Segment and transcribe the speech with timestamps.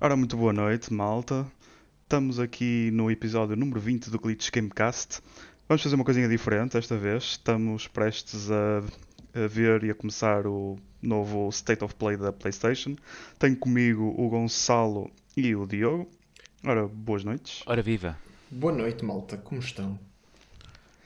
[0.00, 1.46] Ora, muito boa noite, malta.
[2.02, 5.20] Estamos aqui no episódio número 20 do Glitch Gamecast.
[5.68, 7.22] Vamos fazer uma coisinha diferente desta vez.
[7.24, 8.78] Estamos prestes a,
[9.34, 12.96] a ver e a começar o novo State of Play da PlayStation.
[13.38, 16.08] Tenho comigo o Gonçalo e o Diogo.
[16.64, 17.62] Ora, boas noites.
[17.66, 18.16] Ora viva,
[18.50, 19.36] Boa noite, malta.
[19.36, 19.98] Como estão?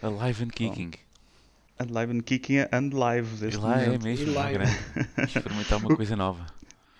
[0.02, 0.90] Alive and Kicking.
[1.78, 4.04] And live and kicking and live E deste lá é momento.
[4.04, 4.52] mesmo, E é.
[4.52, 4.72] grande.
[5.26, 6.46] Experimentar uma coisa nova.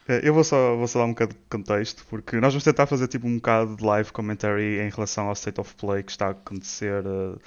[0.09, 2.87] Eh, Eu vou só, vou só dar um bocado de contexto, porque nós vamos tentar
[2.87, 6.29] fazer tipo um bocado de live commentary em relação ao State of Play que está
[6.29, 7.39] a acontecer eh,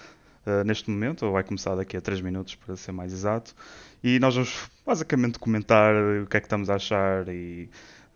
[0.48, 3.56] eh, neste momento, ou vai começar daqui a 3 minutos para ser mais exato.
[4.04, 7.70] E nós vamos basicamente comentar o que é que estamos a achar e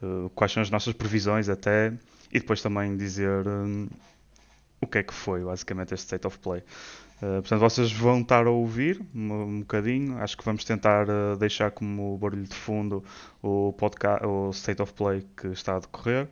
[0.04, 1.94] eh, quais são as nossas previsões até,
[2.32, 3.88] e depois também dizer hum,
[4.82, 6.64] o que é que foi basicamente este State of Play.
[7.22, 10.18] Uh, portanto, vocês vão estar a ouvir um, um bocadinho.
[10.18, 13.04] Acho que vamos tentar uh, deixar como barulho de fundo
[13.44, 16.28] o, podcast, o State of Play que está a decorrer.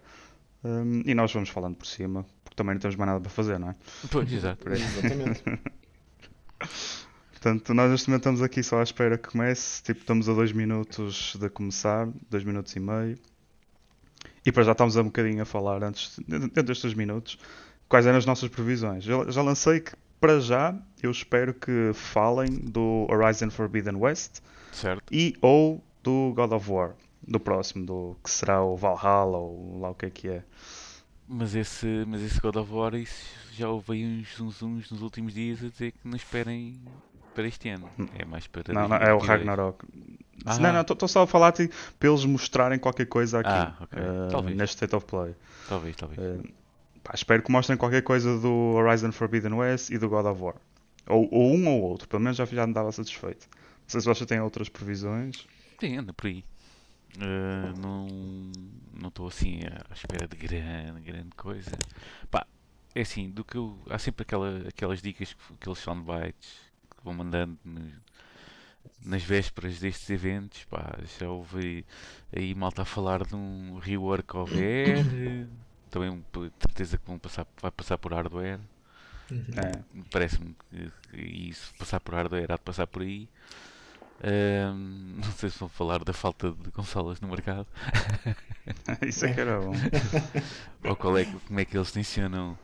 [0.63, 3.59] Um, e nós vamos falando por cima, porque também não temos mais nada para fazer,
[3.59, 3.75] não é?
[4.09, 4.67] Pois, exato.
[4.67, 5.43] Exatamente.
[7.31, 9.81] Portanto, nós neste momento estamos aqui só à espera que comece.
[9.83, 13.17] Tipo, estamos a 2 minutos de começar, 2 minutos e meio.
[14.45, 17.39] E para já estamos a um bocadinho a falar, antes, dentro destes minutos,
[17.87, 19.07] quais eram as nossas previsões.
[19.07, 24.39] Eu já lancei que, para já, eu espero que falem do Horizon Forbidden West
[24.71, 25.03] Certo.
[25.11, 26.93] e ou do God of War,
[27.27, 30.43] do próximo, do que será o Valhalla ou lá o que é que é.
[31.27, 35.33] Mas esse, mas esse God of War, isso já houve aí uns zunzuns nos últimos
[35.33, 36.79] dias a dizer que não esperem
[37.35, 37.87] para este ano.
[38.17, 38.73] É mais para.
[38.73, 39.27] Não, não, é o 2022.
[39.29, 39.85] Ragnarok.
[40.45, 40.57] Ah.
[40.59, 43.99] Não, não, estou só a falar tipo, para eles mostrarem qualquer coisa aqui Ah, ok.
[44.01, 44.57] eh, Talvez.
[44.57, 45.35] neste State of Play.
[45.67, 46.19] Talvez, talvez.
[46.19, 46.49] Eh,
[47.03, 50.55] pá, espero que mostrem qualquer coisa do Horizon Forbidden West e do God of War.
[51.07, 53.47] Ou, ou um ou outro, pelo menos já, já me dava satisfeito.
[53.51, 55.47] Não sei se vocês têm outras previsões.
[55.79, 56.43] Sim, anda por aí.
[57.17, 58.07] Uh, não
[58.93, 61.71] não estou assim à espera de grande, grande coisa.
[62.29, 62.45] Pá,
[62.93, 66.59] é assim, do que eu, há sempre aquela, aquelas dicas, que- aqueles soundbites
[66.95, 67.91] que vão mandando no-
[69.03, 70.65] nas vésperas destes eventos.
[70.65, 71.83] Pá, já ouvi
[72.35, 75.47] aí malta a falar de um rework ao VR.
[75.89, 78.59] Também de certeza que vão passar, vai passar por hardware.
[79.31, 79.83] É.
[80.11, 83.27] Parece-me que, que isso passar por hardware há de passar por aí.
[85.15, 87.65] Não sei se vão falar da falta de consolas no mercado
[89.07, 89.73] Isso é que era bom.
[90.83, 92.57] ou qual é, como é que eles tencionam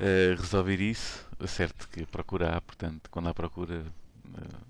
[0.00, 1.24] eh, resolver isso.
[1.38, 3.84] É certo que procura há, portanto, quando há procura.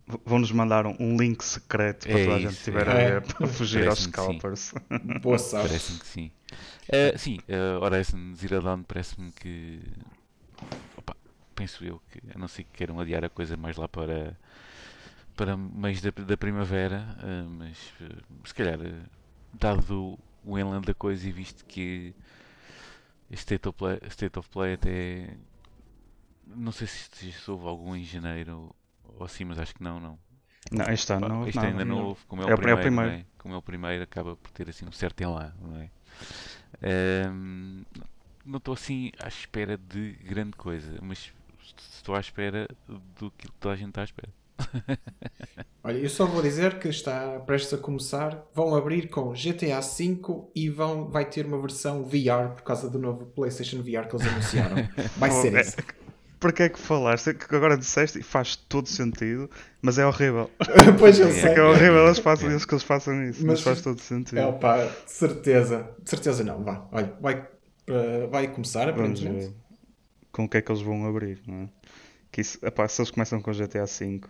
[0.08, 3.16] V- Vão-nos mandar um, um link secreto para É toda a gente isso, estiver é.
[3.16, 4.74] a para fugir aos scalpers.
[5.22, 5.68] Boa sorte.
[5.68, 6.30] Parece-me que sim.
[6.88, 9.80] Eh, sim, uh, Horizon Zero Dawn parece-me que.
[10.96, 11.16] opa,
[11.54, 14.38] penso eu que, a não ser que queiram adiar a coisa mais lá para.
[15.36, 18.78] para meios da, da primavera, eh, mas eh, se calhar,
[19.52, 22.14] dado o enland da coisa e visto que
[23.30, 25.36] este State of Play, State of Play até.
[26.46, 28.74] não sei se, se houve algum em janeiro
[29.04, 30.18] ou assim, mas acho que não, não.
[30.70, 32.78] Não, este ano não este ainda não houve, como é, É o o- é o
[32.78, 33.00] primeiro, primeiro.
[33.00, 33.26] não é?
[33.38, 35.90] Como é o primeiro, acaba por ter assim um certo enlá, não é?
[36.82, 37.82] Ehm,
[38.44, 41.32] não estou assim à espera de grande coisa, mas
[41.94, 42.68] estou à espera
[43.18, 44.28] do que toda a gente está à espera.
[45.84, 48.44] Olha, eu só vou dizer que está prestes a começar.
[48.54, 50.20] Vão abrir com GTA V
[50.54, 54.26] e vão, vai ter uma versão VR por causa do novo PlayStation VR que eles
[54.26, 54.76] anunciaram.
[55.16, 56.05] Vai ser Oh,
[56.36, 56.40] é- isso.
[56.40, 57.34] Porque é que falaste?
[57.34, 59.50] Que agora disseste e faz todo sentido,
[59.82, 60.50] mas é horrível.
[60.98, 61.50] pois eu É, sei.
[61.50, 62.52] É que é horrível eles façam, É.
[62.52, 64.38] eles que eles façam isso, mas, Mas- faz todo sentido.
[64.38, 65.88] É opá, de certeza.
[66.02, 66.86] De certeza não, vá.
[66.92, 67.46] Olha, vai,
[67.86, 69.54] eh, vai começar aparentemente.
[70.32, 71.68] com o que é que eles vão abrir, não é?
[72.30, 74.20] Que isso, epá, se eles começam com GTA V,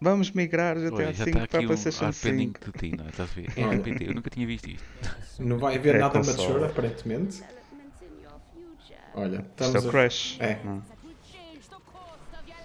[0.00, 2.72] vamos migrar GTA Olha, já V está para um PlayStation arpending 5.
[2.72, 3.08] de ti, não é?
[3.10, 3.52] Estás a ver?
[3.56, 3.76] Olha.
[3.78, 4.82] RPT, eu nunca tinha visto isto.
[5.38, 6.48] Não vai haver É nada console.
[6.48, 7.44] mature, aparentemente.
[9.14, 9.92] Olha, Isto estamos é o a...
[9.92, 10.36] Crash.
[10.40, 10.58] É.
[10.64, 10.82] não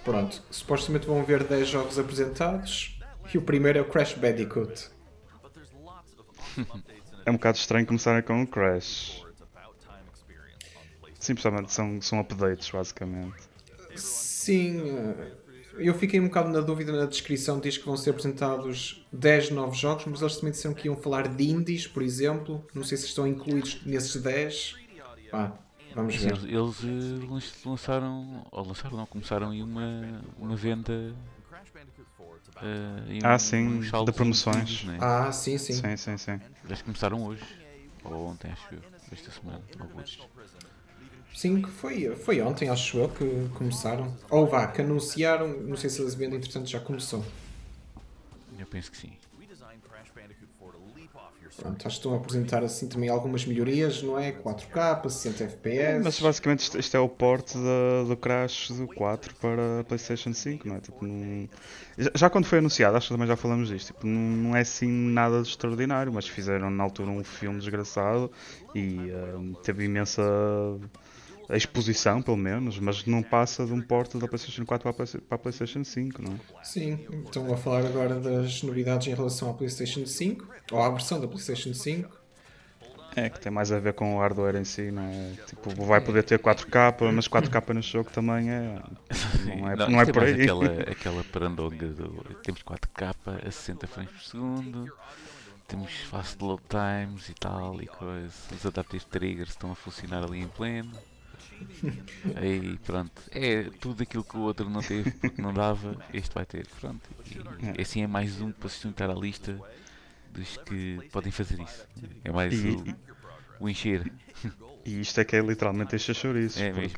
[0.08, 2.98] Pronto, supostamente vão haver 10 jogos apresentados
[3.34, 4.90] e o primeiro é o Crash Bandicoot.
[7.26, 9.22] É um bocado estranho começarem com o Crash.
[11.20, 13.36] Simplesmente são, são updates, basicamente.
[13.98, 15.32] Sim, eh,
[15.78, 19.78] eu fiquei um bocado na dúvida na descrição, diz que vão ser apresentados 10 novos
[19.78, 22.66] jogos, mas eles também disseram que iam falar de indies, por exemplo.
[22.74, 24.76] Não sei se estão incluídos nesses 10.
[25.30, 25.67] Pá,
[25.98, 26.32] vamos ver.
[26.32, 31.14] eles, eles, eh, lan- lançaram, ou lançaram, não, começaram aí uma, uma venda.
[33.10, 34.58] e Ah, um- sim, uns de promoções.
[34.58, 34.98] incríveis, não é?
[35.28, 35.74] Ah, sim, sim.
[35.74, 36.40] Sim, sim, sim.
[36.66, 37.44] Eles começaram hoje.
[38.04, 38.80] Ou ontem, acho eu.
[39.12, 40.18] Esta semana, alguns.
[41.36, 44.16] Sim, que foi, foi ontem, acho eu, que começaram.
[44.30, 47.24] Ou vá, que anunciaram, não sei se eles vendem, entretanto já começou.
[48.58, 49.12] Eu penso que sim.
[51.58, 54.32] Pronto, acho que estão a apresentar assim também algumas melhorias, não é?
[54.32, 56.04] 4K, 60 FPS.
[56.04, 60.68] Mas basicamente isto, isto é o port da- do Crash do 4 para PlayStation 5,
[60.68, 60.80] não é?
[60.80, 61.50] Tipo, não-
[62.14, 65.42] já, quando foi anunciado, acho que também já falamos disto, tipo, não, é assim nada
[65.42, 68.32] de extraordinário, mas fizeram na altura um filme desgraçado
[68.76, 70.22] e ah, teve imensa
[71.56, 75.38] exposição, pelo menos, mas não passa de um port da PlayStation 4 para a, a
[75.38, 76.64] PlayStation 5, não é?
[76.64, 81.22] Sim, estão a falar agora das novidades em relação à PlayStation 5, ou à versão
[81.22, 82.18] da PlayStation 5.
[83.16, 85.32] É, que tem mais a ver com o hardware em si, não é?
[85.48, 88.80] Tipo, vai poder ter 4K, mas 4K no jogo também é.
[89.46, 90.44] Não é, Não, não é por aí.
[90.44, 92.24] Aquela, aquela parandonga do.
[92.44, 93.16] Temos 4K
[93.48, 94.94] a 60 frames por segundo,
[95.68, 98.34] temos fast load times e tal e coisa.
[98.54, 100.92] Os adaptive triggers estão a funcionar ali em pleno.
[102.36, 106.46] Aí pronto, é tudo aquilo que o outro não teve porque não dava, este vai
[106.46, 106.68] ter.
[106.80, 107.02] Pronto,
[107.78, 109.60] e, assim é mais um para se juntar à lista
[110.34, 111.86] dos que podem fazer isso.
[112.24, 112.84] É mais E- o,
[113.66, 114.12] o encher.
[114.86, 116.60] E isto é que é literalmente este chouriço.
[116.62, 116.98] É mesmo.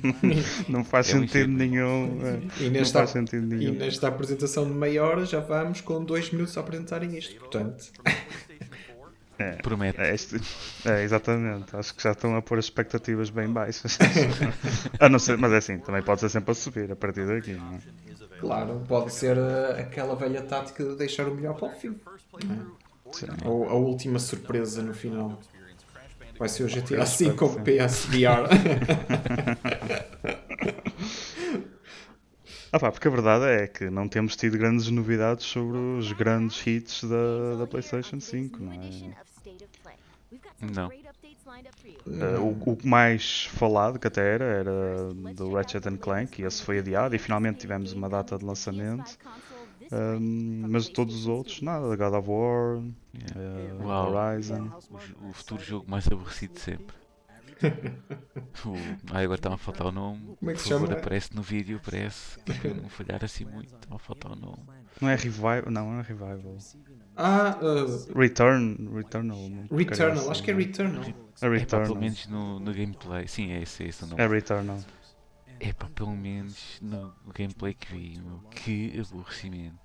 [0.68, 2.18] Não faz É sentido nenhum.
[2.24, 3.74] é, E Não nesta, faz sentido e nenhum.
[3.74, 7.34] nesta apresentação de meia hora já vamos com dois minutos a apresentarem isto.
[7.38, 7.92] Portanto,
[9.40, 9.98] É, Promete.
[9.98, 10.14] é,
[10.84, 11.74] é, exatamente.
[11.74, 13.98] Acho que já estão a pôr as expectativas bem baixas.
[15.00, 17.52] a não ser, mas é assim, também pode ser sempre a subir a partir daqui.
[17.52, 17.80] Não é?
[18.38, 21.98] claro, pode ser uh, aquela velha tática de deixar o melhor para o fim.
[23.12, 23.26] Sim.
[23.44, 25.40] Ou a última surpresa no final.
[26.38, 28.48] Vai ser o GTA V com PSVR.
[32.72, 36.64] Ah pá, porque a verdade é que não temos tido grandes novidades sobre os grandes
[36.64, 38.76] hits da, da PlayStation 5, não é?
[40.60, 40.90] Não.
[40.92, 46.78] Eh, o, o mais falado que até era era do Ratchet Clank e esse foi
[46.78, 49.18] adiado e finalmente tivemos uma data de lançamento.
[49.92, 51.96] Ahm, mas todos os outros, nada.
[51.96, 52.82] God of War,
[53.36, 54.12] eh, Uau.
[54.12, 54.70] Horizon.
[55.20, 56.96] O, o futuro jogo mais aborrecido de sempre.
[58.64, 58.76] O-
[59.12, 60.36] Ai, agora está-me a faltar o nome.
[60.38, 60.98] Como é que Por se favor, chama?
[61.00, 62.38] aparece no vídeo, aparece.
[62.40, 63.74] Que para eu não falhar assim muito.
[63.74, 64.62] Está-me a faltar o nome.
[65.00, 65.62] Não é Revival?
[65.70, 66.56] Não, não é Revival.
[67.16, 68.76] Ah, uh, Return.
[68.94, 69.38] Returnal.
[69.70, 71.04] Returnal, assim, acho que é não Returnal.
[71.42, 71.86] É É Returnal.
[71.86, 73.26] pelo menos no, no gameplay.
[73.28, 74.22] Sim, é esse, é esse o nome.
[74.22, 74.78] É Returnal.
[75.58, 78.18] É pá, pelo menos no gameplay que vi.
[78.24, 79.76] meu, Que aborrecimento.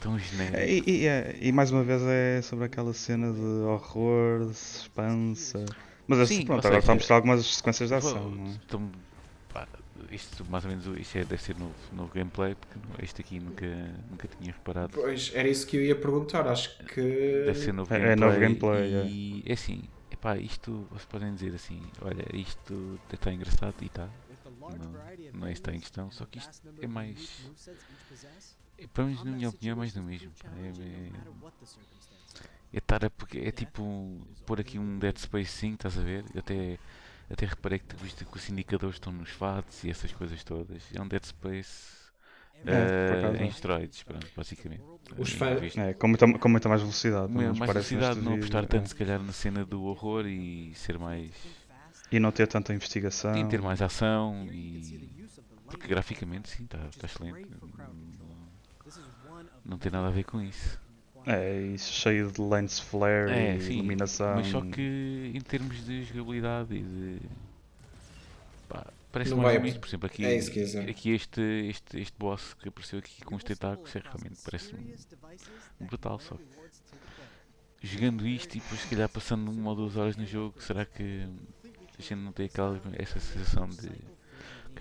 [0.00, 0.56] Tão genérico.
[0.58, 5.64] E, e- é- e mais uma vez é sobre aquela cena de horror, de suspense.
[6.06, 8.22] Mas é, Sim, pronto, agora está a mostrar algumas sequências de ação.
[8.22, 8.54] Vou- não é?
[10.04, 13.38] Então, isto mais ou menos isto é, deve ser novo, novo gameplay, porque este aqui
[13.40, 13.66] nunca,
[14.10, 14.92] nunca tinha reparado.
[14.94, 16.46] Pois, era isso que eu ia perguntar.
[16.48, 17.00] Acho que.
[17.46, 18.28] Deve ser novo É- é gameplay.
[18.28, 23.74] novo gameplay, e é assim, epá, isto vocês podem dizer assim, olha, isto está engraçado
[23.82, 24.08] e está.
[24.60, 27.50] Não, não é está em questão, só que isto é mais.
[28.78, 30.30] É, pelo menos na minha opinião é mais do mesmo.
[30.42, 31.10] pá, É, é,
[32.72, 36.24] é estar a, porque é tipo pôr aqui um Dead Space 5, estás a ver?
[36.32, 36.78] Eu até,
[37.30, 40.82] até reparei que, visto que os indicadores estão nos FATs e essas coisas todas.
[40.94, 42.00] É um Dead Space
[42.66, 43.44] É, é.
[43.44, 44.82] em esteroides, pronto, basicamente.
[45.16, 47.32] Os fãs- É, com, muita, com muita mais velocidade.
[47.32, 48.66] pelo mais velocidade, não apostar é.
[48.66, 51.32] tanto se calhar na cena do horror e ser mais.
[52.12, 53.32] E não ter tanta investigação.
[53.34, 55.18] Sim, ter mais ação e.
[55.66, 57.48] Porque graficamente sim, está tá excelente.
[57.78, 60.78] Não, não tem nada a ver com isso.
[61.26, 64.36] É, e cheio de lens flare É, e sim, iluminação.
[64.36, 67.20] Mas só que em termos de jogabilidade e de.
[68.68, 71.98] Pá, parece Não mais vai ou menos, por exemplo, aqui, é isso aqui este, este,
[71.98, 74.74] este boss que apareceu aqui com os tentáculos é realmente parece
[75.78, 76.36] brutal só.
[77.78, 80.84] que Jogando isto e depois se calhar passando uma ou duas horas no jogo, será
[80.84, 81.26] que
[81.98, 83.90] a gente não tem aquela, essa sensação de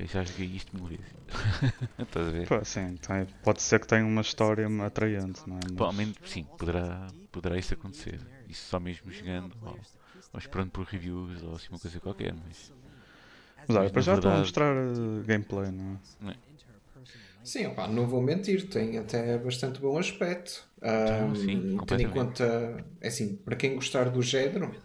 [0.07, 1.05] que já joguei isto mil vezes?
[1.99, 2.47] Estás a ver?
[2.47, 5.59] Pô, sim, tem- pode ser que tenha uma história atraente, não é?
[5.63, 8.19] Mas- Provavelmente sim, poderá, poderá isso acontecer.
[8.47, 9.73] Isso só mesmo jogando ou,
[10.33, 12.71] ou esperando por reviews ou assim uma coisa qualquer, mas
[13.67, 15.99] Mas olha, para já estão a verdade- mostrar uh, gameplay, não
[16.31, 16.35] é?
[17.43, 20.67] Sim, opá, não vou mentir, tem até bastante bom aspecto.
[20.77, 24.75] Então, Ahm, sim, tendo em conta, é assim, para quem gostar do género,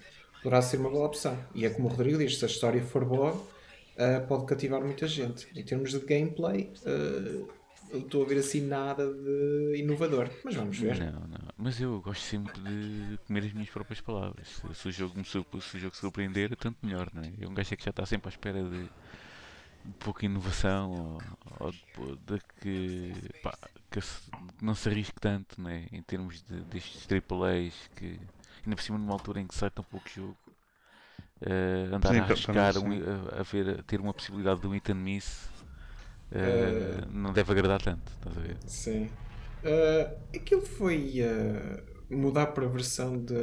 [0.43, 1.47] poderá ser uma boa opção.
[1.55, 3.54] E é como o Rodrigo diz, se a história for boa,
[3.99, 5.47] ah, pode cativar muita gente.
[5.55, 6.73] Em termos de gameplay,
[7.91, 10.99] eu estou a ver assim nada de inovador, mas vamos ver.
[10.99, 11.49] Não, não.
[11.57, 14.49] Mas eu gosto sempre de comer as minhas próprias palavras.
[14.49, 17.33] Se, se o jogo me se o jogo surpreender, tanto melhor, não é?
[17.39, 18.89] Eu um gajo é que já está sempre à espera de
[20.01, 21.21] pouca inovação
[21.61, 23.57] ou, ou de, que, pá,
[23.91, 24.01] que
[24.61, 25.87] não se arrisque tanto, não é?
[25.93, 28.19] Em termos de, destes AAAs que
[28.65, 30.37] ainda por cima numa altura em que sai tão pouco jogo.
[31.41, 32.93] Eh, andar Sim, a pa- arriscar para- um-
[33.37, 35.49] a, a ver, a ter uma possibilidade de um hit and miss
[36.33, 38.57] eh, não deve agradar tanto, estás a ver?
[38.67, 39.11] Sim.
[39.65, 43.35] Uh, aquilo foi uh, mudar para a versão de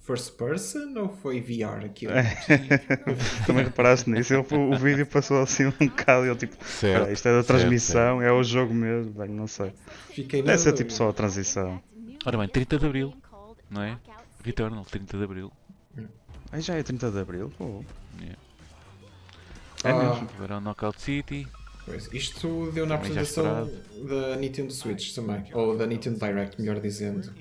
[0.00, 2.14] first person ou foi VR aquilo?
[3.46, 4.32] Também reparaste nisso?
[4.32, 8.20] Eu, o vídeo passou assim um bocado e eu tipo, Certo, isto é da transmissão,
[8.20, 9.72] certo, é o jogo mesmo, bem, não sei.
[10.10, 11.82] Fiquei Deve ser tipo só a transição.
[12.24, 13.14] Ora bem, 30 de Abril,
[13.70, 13.98] não é?
[14.42, 15.52] Returnal, 30 de Abril.
[16.52, 17.84] Aí já é 30 de Abril, pô.
[18.20, 18.38] Yeah.
[19.84, 19.94] É Ah.
[20.10, 20.26] mesmo.
[20.26, 21.46] Tiveram Knockout City.
[21.84, 23.70] Pois, isto deu na Também apresentação
[24.08, 27.32] da Nintendo Switch também, ou da Nintendo Direct, melhor dizendo.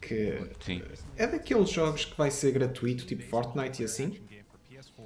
[0.00, 0.82] Que Sim.
[1.16, 4.20] é daqueles jogos que vai ser gratuito, tipo Fortnite e assim?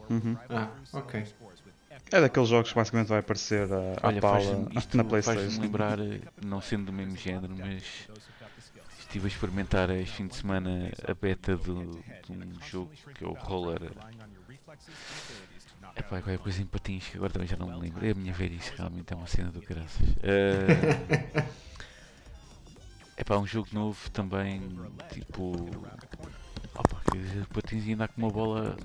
[0.08, 0.36] Uhum.
[0.48, 1.24] Ah, ok.
[2.12, 5.22] É daqueles jogos que basicamente vai aparecer a, à Olha, pala faz-me isto na faz-me
[5.22, 5.62] Playstation.
[5.62, 7.82] lembrar, eh, não sendo do mesmo género, mas
[9.14, 13.26] estive a experimentar este fim de semana a beta do, de um jogo que é
[13.26, 13.92] o Roller.
[15.94, 18.04] É pá, qualquer coisa em patins que agora também já não me lembro.
[18.04, 20.08] É a minha velhice, realmente é uma cena do caraças.
[23.16, 24.60] É pá, um jogo novo também,
[25.12, 25.52] tipo.
[26.74, 27.00] Opa,
[27.52, 28.76] patins e andar com uma bola.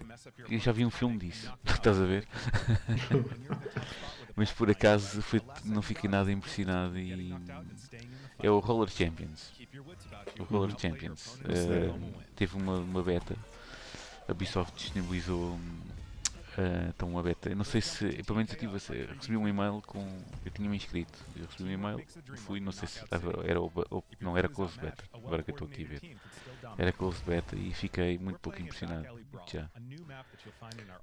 [0.48, 2.28] Eu já vi um filme disso, estás a ver?
[4.40, 7.30] Mas por acaso foi- não fiquei nada impressionado e.
[8.42, 9.52] É o Roller Champions.
[10.40, 11.38] O Roller Champions.
[11.44, 11.92] Eh,
[12.38, 13.36] teve uma, uma beta.
[14.26, 15.60] A Ubisoft disponibilizou
[16.60, 17.50] eh, então uma beta.
[17.50, 18.06] Eu não sei se.
[18.24, 20.06] Pelo menos eu tive, a- recebi um e-mail com.
[20.46, 21.18] Eu tinha-me inscrito.
[21.36, 22.04] Eu recebi um e-mail,
[22.38, 25.54] fui, não sei se estava, era o, o- não era close beta, agora que eu
[25.54, 26.18] estou aqui a ver.
[26.78, 29.08] Era close beta e fiquei muito pouco impressionado.
[29.52, 29.70] Já.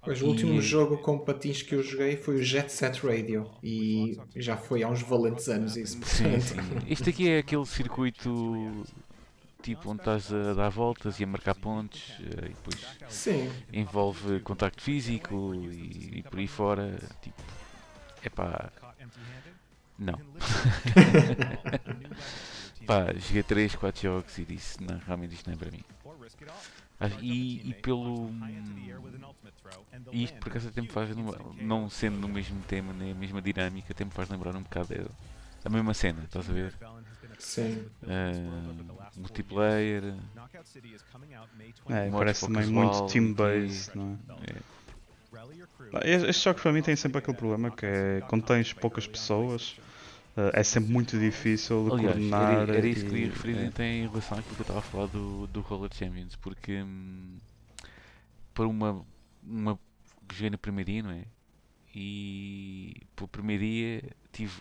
[0.02, 3.50] Pois, o último E- jogo com patins que eu joguei foi o Jet Set Radio
[3.62, 5.98] e já foi há uns valentes anos isso.
[6.04, 6.56] Sim, sim.
[6.88, 8.84] Este aqui é aquele circuito
[9.66, 13.50] tipo onde estás a dar voltas e a marcar pontos eh, e depois Sim.
[13.73, 16.96] envolve contacto físico e, e por aí fora.
[17.20, 17.42] Tipo,
[18.23, 18.70] epá,
[19.99, 20.14] não.
[22.87, 25.82] Pá, joguei 3, 4 jogos e disse, não, realmente isto não é para mim.
[27.00, 28.30] Ah, E, e pelo.
[30.12, 31.11] E isto por acaso até me faz,
[31.61, 34.94] não sendo no mesmo tema, nem a mesma dinâmica, até me faz lembrar um bocado
[34.94, 35.04] é,
[35.64, 36.73] a mesma cena, estás a ver?
[37.38, 37.85] Sim.
[38.09, 40.02] Ah, multiplayer,
[41.88, 44.47] É, parece também casual muito team-based, não é?
[46.02, 49.76] é, Estes jogos para mim têm sempre aquele problema que é quando tens poucas pessoas
[50.37, 52.52] eh, é sempre muito difícil de Aliás, coordenar.
[52.52, 53.66] era, era isso que e- queria referir é.
[53.69, 57.38] até em relação àquilo que eu estava a falar do, do Roller Champions, porque hum,
[58.55, 59.05] para uma,
[59.43, 59.78] uma
[60.28, 61.25] que joguei no primeiro dia, não é?
[61.95, 64.02] E pelo primeiro dia
[64.33, 64.61] tive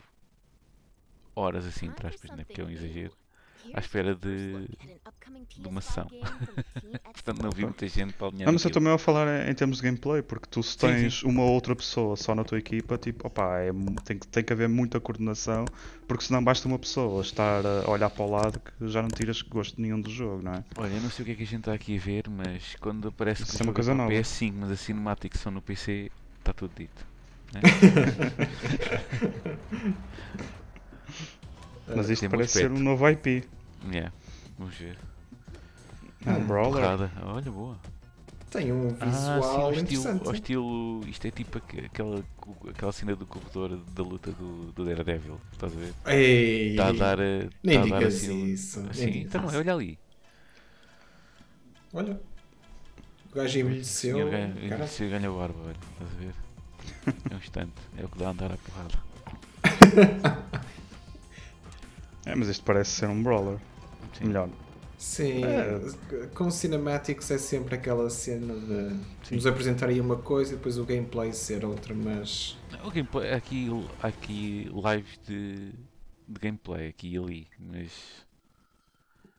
[1.36, 2.44] horas assim, entre aspas, né?
[2.46, 3.14] porque é um exagero,
[3.74, 4.68] à espera de,
[5.58, 6.12] de uma sessão.
[7.14, 9.54] Portanto, não vi muita gente para alinhar Não, mas eu também a falar em, em
[9.56, 12.58] termos de gameplay, porque tu se Sim, tens uma ou outra pessoa só na tua
[12.60, 13.72] equipa, tipo, opá, é
[14.04, 15.70] tem, que- tem que haver muita coordenação,
[16.08, 19.42] porque senão basta uma pessoa estar a olhar para o lado que já não tiras
[19.42, 20.64] gosto nenhum do jogo, não é?
[20.78, 22.76] Olha, eu não sei o que é que a gente está aqui a ver, mas
[22.80, 24.08] quando aparece que é uma coisa nova.
[24.08, 27.06] PS5, mas as cinemáticas são no PC, está tudo dito.
[27.52, 27.66] né?
[31.94, 33.44] Mas isto tem bom parece ser um novo IP.
[33.92, 34.12] Yeah,
[34.58, 34.98] vamos ver.
[36.26, 36.82] É um brawler.
[36.82, 37.12] Porrada.
[37.24, 37.78] Olha, boa.
[38.50, 40.28] Tem um Ah, sim, visual ao estilo, interessante.
[40.28, 41.02] ao estilo.
[41.08, 42.24] Isto é tipo aque- aquela,
[42.70, 45.40] aquela cena do corredor da luta do, do Daredevil.
[45.52, 45.94] Estás a ver?
[46.08, 47.20] Ei, Está a dar.
[47.20, 48.80] eh, nem tá a dar digas assim, isso.
[48.90, 50.00] Assim, então olha ali.
[51.94, 52.20] Olha,
[53.32, 54.18] o gajo envelheceu.
[54.18, 55.76] Senhor ganha, cara, ele se ganha barba, olha.
[55.94, 56.34] Estás a ver?
[57.32, 57.74] É um instante.
[57.98, 58.98] É o que dá a andar a porrada.
[62.26, 63.60] É, mas isto parece ser um brawler.
[64.18, 64.26] Sim.
[64.26, 64.50] Melhor.
[64.98, 66.28] Sim, É.
[66.34, 68.96] com cinematics é sempre aquela cena de
[69.28, 69.36] Sim.
[69.36, 73.68] nos apresentarem uma coisa e depois o gameplay ser outra, mas O gameplay, há aqui,
[74.02, 75.72] aqui lives de,
[76.28, 77.92] de gameplay aqui e ali, mas.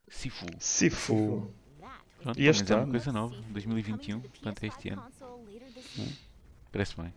[0.09, 0.47] Sifu.
[0.59, 1.51] Sifu.
[2.23, 2.91] Pronto, E este é uma ano?
[2.93, 5.03] coisa nova, 2021, portanto é este ano.
[6.71, 7.13] Parece bem.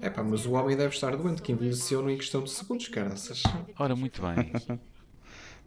[0.00, 3.42] é pá, mas o homem deve estar doente, que envelheceu em questão de segundos, caraças.
[3.78, 4.52] Ora, muito bem.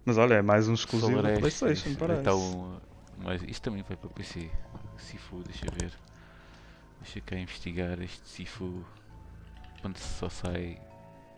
[0.05, 2.23] Mas olha, é mais um exclusivo Ash, Playstation, parece.
[2.23, 2.79] tá o-
[3.17, 4.49] mas isto também vai para PC.
[4.97, 5.91] Sifu, deixa eu ver.
[7.01, 8.85] Deixa cá investigar este Sifu.
[9.81, 10.79] Quando só sai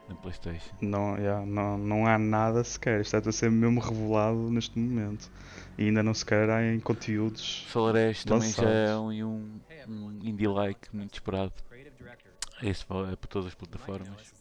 [0.09, 0.73] na Playstation.
[0.81, 3.01] Não, yeah, não, não há nada sequer.
[3.01, 5.29] Isto está a ser mesmo revelado neste momento.
[5.77, 7.65] E ainda não sequer há em conteúdos.
[7.69, 11.53] Solar Ash também já é um, um, um indie-like muito esperado.
[12.63, 14.33] Esse para, é para todas as plataformas.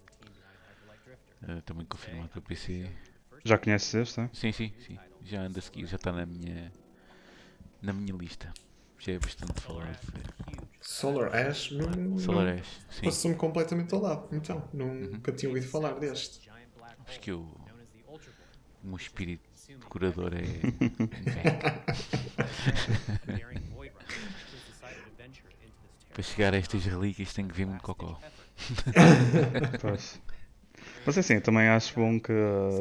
[1.49, 2.88] Eh, também confirmado para PC.
[3.45, 4.31] Já conheces este, é?
[4.33, 4.99] Sim, sim, sim.
[5.25, 6.73] Já anda a seguir, já está na minha
[7.83, 8.52] na minha lista.
[8.99, 9.99] Já é bastante falado.
[10.81, 13.05] Solar Ash não, Solar não Ash, sim.
[13.05, 14.28] passou-me completamente ao lado.
[14.35, 15.37] Então, nunca Uhum.
[15.37, 16.49] tinha ouvido falar deste.
[17.07, 17.40] Acho que eu
[18.83, 19.43] o meu espírito
[19.81, 20.43] decorador é.
[20.43, 21.87] é.
[26.12, 28.19] Para chegar a estas relíquias tem que vir muito cocó.
[31.07, 32.33] Mas assim, também acho bom que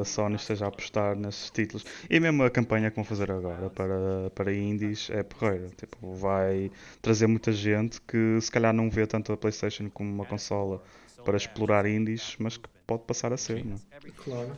[0.01, 1.85] a Sony esteja a apostar nesses títulos.
[2.09, 5.69] E mesmo a campanha que vão fazer agora para, para indies é porreira.
[5.77, 6.71] Tipo, vai
[7.03, 10.81] trazer muita gente que se calhar não vê tanto a Playstation como uma consola
[11.23, 14.11] para explorar indies, mas que pode passar a ser, não é?
[14.23, 14.57] Claro.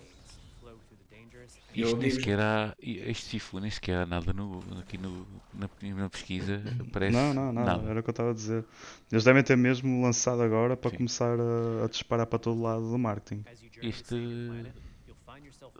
[1.81, 2.75] Isto nem sequer há.
[2.79, 6.61] Este Sifu nem sequer há nada no, aqui no, na, na pesquisa.
[6.91, 7.89] Parece Não, não, não, nada.
[7.89, 8.65] era o que eu estava a dizer.
[9.11, 10.97] Eles devem ter mesmo lançado agora para Sim.
[10.97, 13.43] começar a, a disparar para todo lado do marketing.
[13.81, 14.15] Este.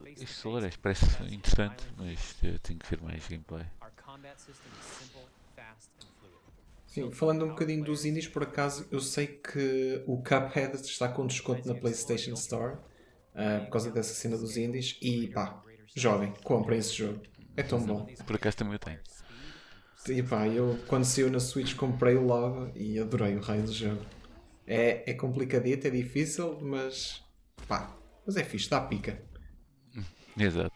[0.06, 3.66] Este Solares parece interessante, mas eh, tenho que ver mais gameplay.
[6.86, 11.28] Sim, falando um bocadinho dos indies, por acaso, eu sei que o Cuphead está com
[11.28, 12.78] desconto na PlayStation Store
[13.36, 14.98] ah, por causa dessa cena dos indies.
[15.02, 15.64] E pá,
[15.96, 17.22] jovem, comprem esse jogo.
[17.56, 18.06] É tão bom.
[18.26, 19.00] Por acaso também eu tenho.
[20.10, 24.02] E pá, eu quando saiu na Switch comprei-o logo e adorei o raio do jogo.
[24.66, 27.24] É, é complicadito, é difícil, mas
[27.68, 29.22] pá, mas é fixe, dá pica.
[30.38, 30.76] Exato.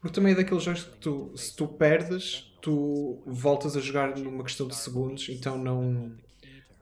[0.00, 4.42] Porque também é daqueles jogos que tu, se tu perdes, tu voltas a jogar numa
[4.42, 6.12] questão de segundos, então não,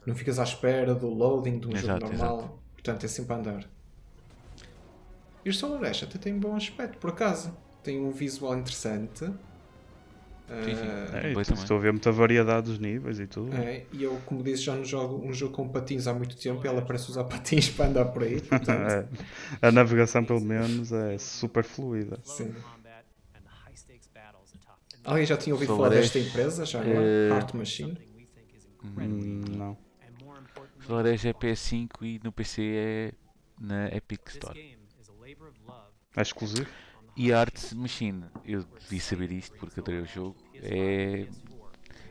[0.06, 2.62] não ficas à espera do loading de um Exato, jogo normal.
[2.72, 3.70] Portanto, é sempre a andar.
[5.44, 7.56] E o Solar Ash até tem bom aspecto, por acaso.
[7.82, 9.18] Tem um visual interessante.
[9.20, 10.86] Sim, sim.
[11.12, 11.62] Ah, É, e também.
[11.62, 13.54] estou a ver muita variedade dos níveis e tudo.
[13.54, 16.64] é, e eu, como disse, já não jogo um jogo com patins há muito tempo
[16.64, 18.40] e ela parece usar patins para andar por aí.
[18.42, 18.70] Portanto,
[19.62, 22.18] É, a navegação, pelo menos, é super fluida.
[22.24, 22.52] sim.
[25.04, 26.66] Alguém já tinha ouvido Solar falar Ash, desta empresa?
[26.66, 27.06] Já agora?
[27.06, 27.98] eh, Heart Machine?
[28.84, 29.76] Hum, não.
[30.86, 33.12] Solares é PS5 e no PC é
[33.60, 34.58] na Epic Store.
[36.16, 36.68] É exclusivo?
[37.16, 41.28] E a Art Machine, eu devia saber isto porque adorei o jogo, é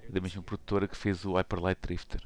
[0.10, 2.22] da mesma produtora que fez o Hyper Light Drifter.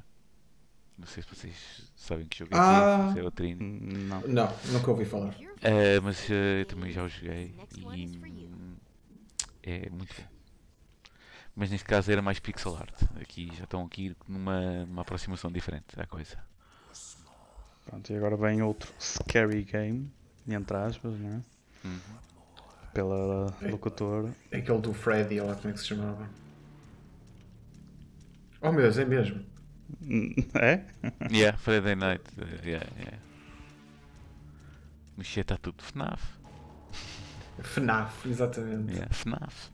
[0.98, 3.04] Não sei se vocês sabem que jogo é Ah.
[3.06, 3.64] que é, se é outro indie.
[3.64, 4.22] Não.
[4.22, 5.36] Não, nunca ouvi falar.
[5.64, 7.56] Ah, mas ah, eu também já o joguei
[7.96, 8.48] e
[9.64, 10.28] é muito bom.
[11.56, 13.04] Mas neste caso era mais pixel art.
[13.22, 16.38] Aqui já estão aqui numa, numa aproximação diferente à coisa.
[17.86, 20.12] Pronto, e agora vem outro scary game,
[20.48, 21.42] entre aspas, né?
[21.84, 22.00] Uhum.
[22.94, 24.34] Pela locutora.
[24.52, 26.30] Aquele do Freddy, lá como é que se chamava.
[28.62, 29.44] Oh meu Deus, é mesmo.
[30.56, 30.86] É?
[31.32, 32.24] Yeah, Friday Night.
[32.38, 33.18] uh, yeah, yeah.
[35.18, 36.24] Mas está tudo FNAF.
[37.60, 38.94] FNAF, exatamente.
[38.94, 39.72] Yeah, FNAF.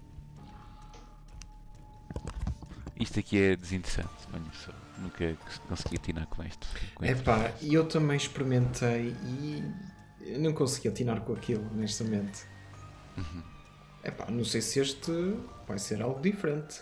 [3.00, 4.50] Isto aqui é desinteressante, mano.
[4.54, 6.68] Só nunca consegui atinar com isto.
[6.96, 7.22] Com isto.
[7.22, 9.64] Epá, e eu também experimentei e
[10.22, 12.44] eu não consegui atinar com aquilo, honestamente.
[14.04, 15.12] Epá, não sei se este
[15.68, 16.82] vai ser algo diferente.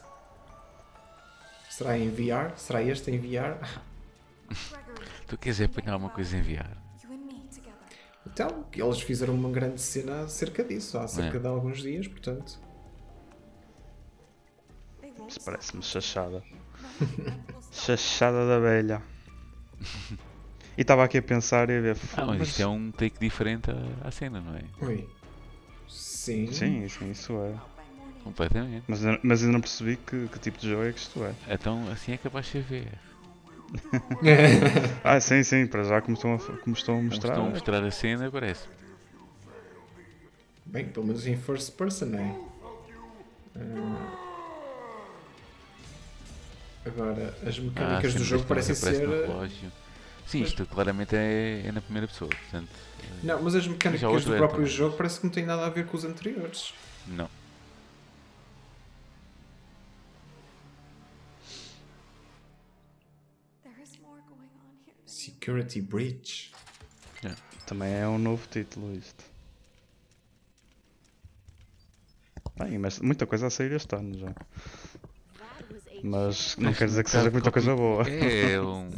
[1.69, 2.55] Será em VR?
[2.57, 3.57] Será este em VR?
[5.27, 6.71] Tu queres apanhar uma coisa em VR?
[7.03, 7.73] You and me together.
[8.25, 11.39] Então, eles fizeram uma grande cena acerca disso, há cerca É.
[11.39, 12.57] de alguns dias, portanto.
[15.27, 16.41] Isso parece-me chachada.
[17.73, 19.01] Chachada da velha.
[20.77, 21.97] E estava aqui a pensar e a ver.
[22.15, 24.61] Ah, mas mas- isto é um take diferente à, à cena, não é?
[24.81, 25.07] Ui.
[25.89, 26.51] Sim.
[26.51, 27.55] Sim, sim, isso é.
[28.23, 28.83] Completamente.
[28.87, 31.33] Mas, mas ainda não percebi que, que tipo de jogo é que isto é.
[31.53, 32.97] Então assim é capaz de VR.
[35.03, 37.31] Ah, sim, sim, para já como estão a, como estão a Como mostrar.
[37.31, 38.67] estão a mostrar a cena, parece.
[40.65, 42.35] Bem, pelo menos em first person, é.
[43.55, 44.13] Ah.
[46.85, 49.07] Agora, as mecânicas do sempre jogo parecem ser.
[50.27, 50.31] Eh.
[50.31, 52.69] Sim, Mas- isto claramente é, é na primeira pessoa, portanto.
[53.23, 54.71] Não, mas as mecânicas do é, próprio também.
[54.75, 56.73] jogo parece que não têm nada a ver com os anteriores.
[57.07, 57.29] Não.
[65.05, 66.51] Security Breach.
[67.65, 69.23] Também é um novo título isto.
[72.57, 74.33] Bem, mas muita coisa a sair este ano já.
[76.03, 78.07] Mas não quer dizer que seja muita coisa boa.
[78.07, 78.89] É, é um,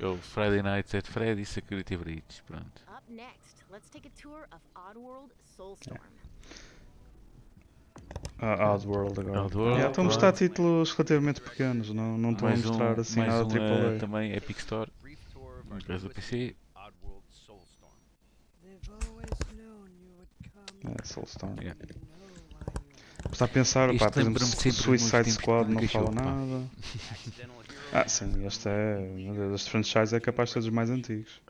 [0.00, 2.82] é o Friday Nights at Freddy's Security Breach, pronto.
[2.88, 5.98] Up next, let's take a tour of Oddworld Soulstorm.
[8.40, 9.42] Ah, Oddworld agora.
[9.42, 13.00] Oddworld, Yeah, estão a mostrar títulos relativamente pequenos, não, não estão a Mais um, mostrar
[13.00, 13.94] assim mais nada um AAA.
[13.94, 14.90] eh, também Epic Store,
[15.68, 16.54] no caso do PC.
[16.74, 17.92] Oddworld Soulstorm.
[18.62, 20.30] They've always known you would
[20.82, 20.94] come.
[21.00, 21.56] É, Soulstorm.
[21.60, 21.76] Yeah.
[23.38, 24.40] Está a pensar, Isto pá, por exemplo,
[24.72, 26.64] Suicide Squad não fala nada.
[27.90, 29.54] Ah, sim, este é.
[29.54, 31.40] Este franchise é capaz de ser dos mais antigos.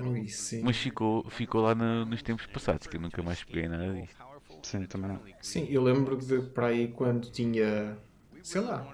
[0.00, 0.60] Ui, sim.
[0.62, 4.14] Mas ficou, ficou lá no- nos tempos passados, que eu nunca mais peguei nada disto.
[4.18, 5.20] powerful Sim, também não.
[5.40, 7.96] Sim, eu lembro de para aí quando tinha,
[8.42, 8.86] sei lá,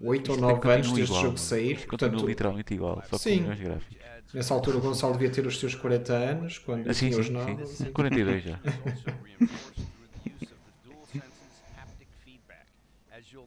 [0.00, 1.72] 8 ou Isto 9 anos o igual, jogo sair.
[1.72, 3.44] Isto continua Portanto, literalmente igual, só Sim.
[3.44, 3.98] com gráficos.
[4.32, 7.20] nessa altura o Gonçalo devia ter os seus 40 anos, quando Ah, sim, tinha sim,
[7.20, 7.66] os sim, 9.
[7.66, 7.92] sim.
[7.92, 8.58] 42 já.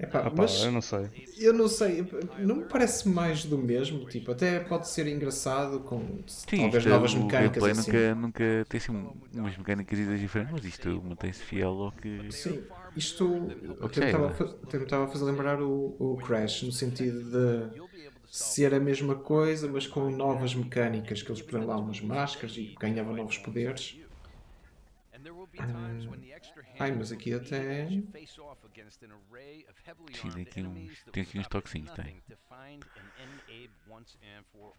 [0.04, 1.10] Epá, Ah, pá, mas eu não sei.
[1.38, 2.06] eu não sei,
[2.40, 4.06] não me parece mais do mesmo.
[4.08, 7.92] Tipo, até pode ser engraçado com Sim, talvez isto, novas o mecânicas gameplay assim.
[7.92, 12.10] nunca, nunca tem assim um- umas mecânicas diferentes, mas isto mantém-se fiel ao que.
[12.32, 12.64] Sim,
[12.96, 13.48] isto
[13.94, 14.36] tentava, né?
[14.36, 17.72] fa- tentava fazer lembrar o, o Crash, no sentido de
[18.30, 22.76] ser a mesma coisa, mas com novas mecânicas, que eles põem lá umas máscaras e
[22.80, 24.00] ganhavam novos poderes.
[26.80, 27.88] Ai, mas aqui até.
[27.88, 28.08] Sim,
[30.32, 32.22] tem aqui uns, tem aqui uns toquezinhos, tem.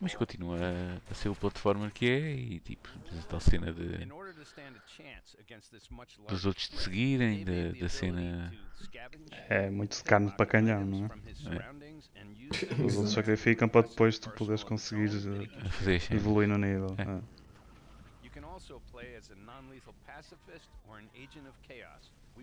[0.01, 2.89] Mas continua a, a ser o plataforma que é e tipo,
[3.29, 4.07] tal cena de,
[6.29, 8.53] dos outros te seguirem, da, da cena.
[9.49, 11.11] É muito de carne para canhão, não é?
[12.85, 16.95] Os outros sacrificam para depois tu poderes conseguir eh, fazer evoluir no nível.
[16.99, 17.03] É.
[17.03, 17.44] é.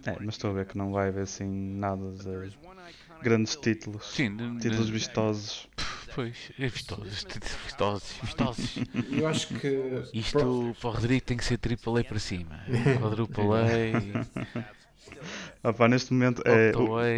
[0.06, 2.58] É, mas estou a ver que não vai haver assim nada de
[3.22, 4.06] grandes títulos.
[4.08, 5.68] Sim, de- Títulos de- vistosos.
[6.14, 7.24] Pois, é vistosos,
[7.64, 8.76] vistosos, vistosos.
[9.12, 10.04] Eu acho que.
[10.14, 12.60] Isto para o Rodrigo tem que ser AAA para cima.
[13.00, 13.46] Quadruple
[15.64, 16.72] Ah, pá, neste momento é,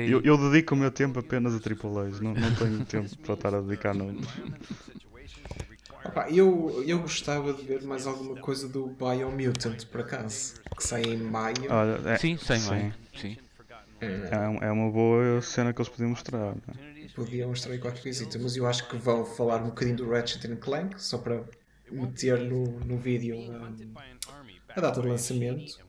[0.07, 2.19] eu, eu dedico o meu tempo apenas a AAAs.
[2.19, 4.13] Não, não tenho tempo para estar a dedicar no.
[6.05, 11.01] Opá, eu, eu gostava de ver mais alguma coisa do Biomutant, por acaso, que sai
[11.03, 11.55] em maio.
[11.69, 12.69] Olha, é, Sim, sem sim.
[12.69, 12.93] mais.
[13.15, 13.37] Sim.
[14.01, 16.39] É, um- é uma boa cena que eles podiam mostrar.
[16.39, 17.07] não é?
[17.15, 20.45] Podia mostrar aí qualquer coisita, mas eu acho que vão falar um bocadinho do Ratchet
[20.51, 21.43] and Clank, só para
[21.91, 23.93] meter no, no vídeo um,
[24.75, 25.79] a data de lançamento.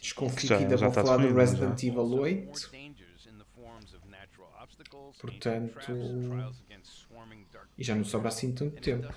[0.00, 1.88] Desconfio que ainda vão falar do Resident já.
[1.88, 2.70] Evil 8.
[5.20, 5.74] Portanto,
[7.80, 9.08] e já não sobra assim tanto tempo.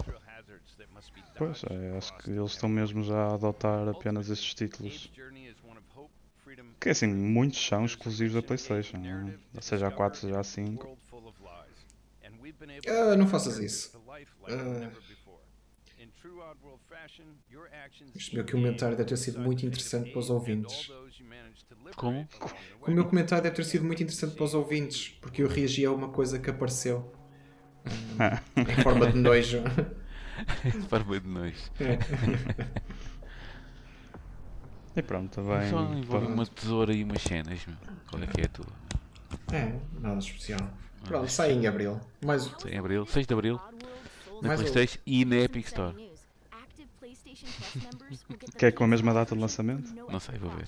[1.37, 5.11] Pois, é, acho que eles estão mesmo já a adotar apenas estes títulos.
[6.79, 8.97] Que assim, muitos são exclusivos da PlayStation.
[8.97, 9.61] não é?
[9.61, 10.97] Seja a 4, seja a 5.
[12.87, 14.01] Ah, não faças isso.
[14.47, 14.91] Ah.
[18.15, 20.89] Este meu comentário deve ter sido muito interessante para os ouvintes.
[21.97, 22.27] Como?
[22.87, 25.91] O meu comentário deve ter sido muito interessante para os ouvintes, porque eu reagi a
[25.91, 27.13] uma coisa que apareceu
[28.55, 29.61] em forma de nojo.
[30.89, 31.71] Forma de nós.
[34.95, 35.69] E pronto, também.
[35.69, 37.77] Só envolve uma tesoura e umas cenas, meu.
[38.09, 38.65] Qual é que é a tua?
[39.51, 40.59] É, nada especial.
[41.05, 41.99] Pronto, sai em abril.
[42.23, 43.59] Mais Em abril, 6 de abril,
[44.41, 44.61] na Mais.
[44.61, 45.95] Playstation e na Epic Store.
[48.57, 49.93] Que é com a mesma data de lançamento?
[50.09, 50.67] Não sei, vou ver.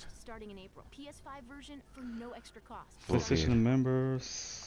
[3.08, 3.52] PlayStation.
[3.52, 4.65] Members.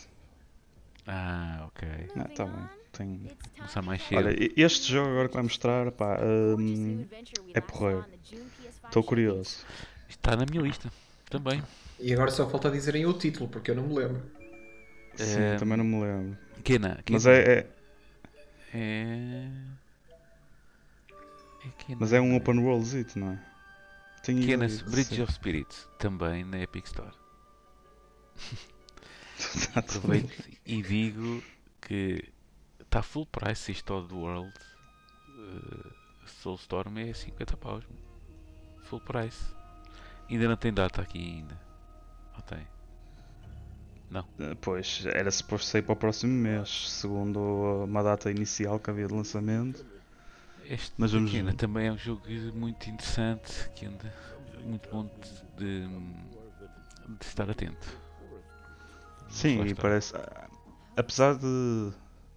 [1.09, 1.89] Ah, ok.
[2.17, 2.69] Ah, tá bem.
[2.93, 3.31] Tem...
[3.57, 4.19] Começar mais cedo.
[4.19, 7.07] Olha, este jogo agora que vai mostrar, pá, hum,
[7.55, 8.05] é porreiro.
[8.85, 9.65] Estou curioso.
[10.09, 10.93] Está na minha lista.
[11.31, 11.63] Também.
[11.99, 14.23] E agora só falta dizerem o título, porque eu não me lembro.
[15.17, 16.39] Sim, É, também não me lembro.
[16.63, 17.03] Kena.
[17.11, 17.67] Mas é, é-
[18.75, 19.49] É.
[21.65, 21.99] É Kena.
[22.01, 23.39] mas é um open world, não é?
[24.23, 25.89] Tenho ideia Kena's Bridge of Spirits.
[25.99, 27.13] Também na Epic Store.
[29.75, 30.33] Aproveito
[30.67, 31.43] e digo
[31.81, 32.33] que
[32.81, 34.53] está full price isto Odd World.
[35.29, 35.93] Uh,
[36.27, 37.85] Soulstorm é 50 paus.
[38.85, 39.55] Full price.
[40.29, 41.61] Ainda não tem data aqui ainda.
[42.37, 42.67] Ou tem?
[44.39, 49.07] Eh, Pois, era suposto sair para o próximo mês, segundo uma data inicial que havia
[49.07, 49.85] de lançamento.
[50.65, 51.55] Este Mas vamos ver.
[51.55, 52.23] também é um jogo
[52.55, 54.13] muito interessante que anda
[54.65, 55.05] muito bom
[55.57, 58.08] de, de, de estar atento.
[59.29, 60.17] Sim, e parece.
[60.17, 60.49] ah,
[60.97, 61.93] Apesar de.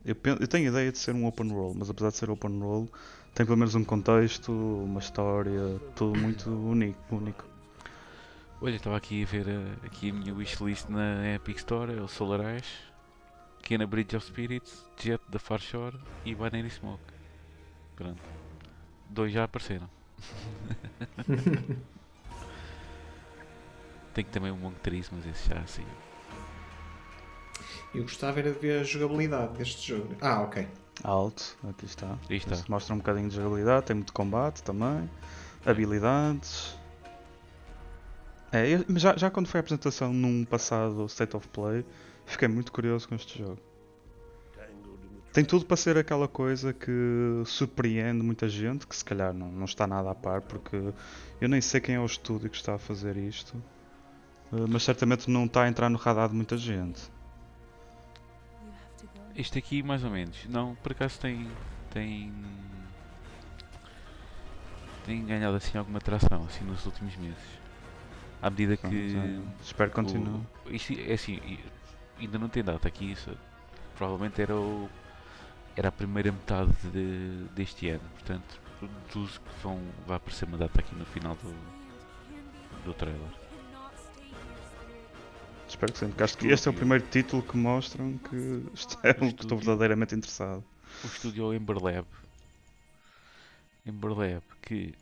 [0.05, 2.29] Eu, pen- eu tenho a ideia de ser um open world, mas apesar de ser
[2.29, 2.91] open world,
[3.33, 7.15] tem pelo menos um contexto, uma história, tudo muito único.
[7.15, 7.45] único.
[8.61, 12.07] Olha, estava aqui a ver uh, aqui a minha wishlist na Epic Store, é o
[12.07, 12.67] Solar Ash,
[13.63, 17.01] Kena Bridge of Spirits, Jet da Far Shore e Binary Smoke.
[17.95, 18.21] Pronto.
[19.09, 19.89] Dois já apareceram.
[24.13, 25.85] Tem que também um Monk Trees, mas esse já assim.
[27.93, 30.15] Eu gostava era de ver a jogabilidade deste jogo.
[30.21, 30.67] Ah, ok.
[31.03, 32.17] Alto, aqui está.
[32.29, 32.53] Está.
[32.55, 35.09] Isto mostra um bocadinho de jogabilidade, tem muito combate também,
[35.65, 36.77] habilidades.
[38.51, 41.85] É, eu- mas já, já quando foi a apresentação num passado State of Play,
[42.25, 43.57] fiquei muito curioso com este jogo.
[45.33, 46.91] tem tudo para ser aquela coisa que
[47.45, 50.75] surpreende muita gente, que se calhar não, não está nada a par, porque
[51.39, 53.55] eu nem sei quem é o estúdio que está a fazer isto,
[54.51, 57.01] eh, mas certamente não está a entrar no radar de muita gente.
[59.35, 60.45] Este aqui, mais ou menos.
[60.45, 61.49] Não, por acaso tem.
[61.89, 62.31] tem.
[65.05, 67.37] tem ganhado assim alguma atração assim nos últimos meses.
[68.41, 69.15] À medida que.
[69.15, 70.41] Eh, espero que continue.
[70.65, 71.39] o- isto é assim,
[72.19, 73.35] ainda não tem data aqui, isso
[73.95, 74.89] provavelmente era o.
[75.75, 78.59] era a primeira metade de- deste ano, portanto,
[79.07, 81.55] deduzo que vão, vai aparecer uma data aqui no final do,
[82.83, 83.21] do trailer.
[85.71, 88.99] Espero que sim, porque acho que este é o primeiro título que mostram que isto
[89.03, 90.63] é um que estou verdadeiramente interessado.
[91.01, 92.05] o estúdio é o Ember Lab.
[93.85, 94.93] Ember Lab, que.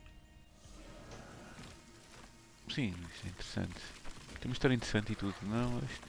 [2.72, 3.80] Sim, isto é interessante.
[4.40, 5.34] Tem uma história interessante e tudo.
[5.42, 6.08] Não, isto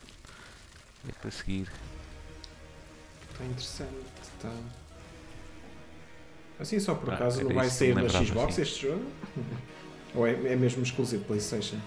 [1.10, 1.67] é para seguir.
[3.32, 4.06] Está interessante.
[4.21, 4.54] Está.
[6.60, 8.62] Assim, só por Ah, acaso era não vai sair na Xbox sim.
[8.62, 9.12] este jogo?
[10.13, 11.80] Ou é, é mesmo exclusivo PlayStation?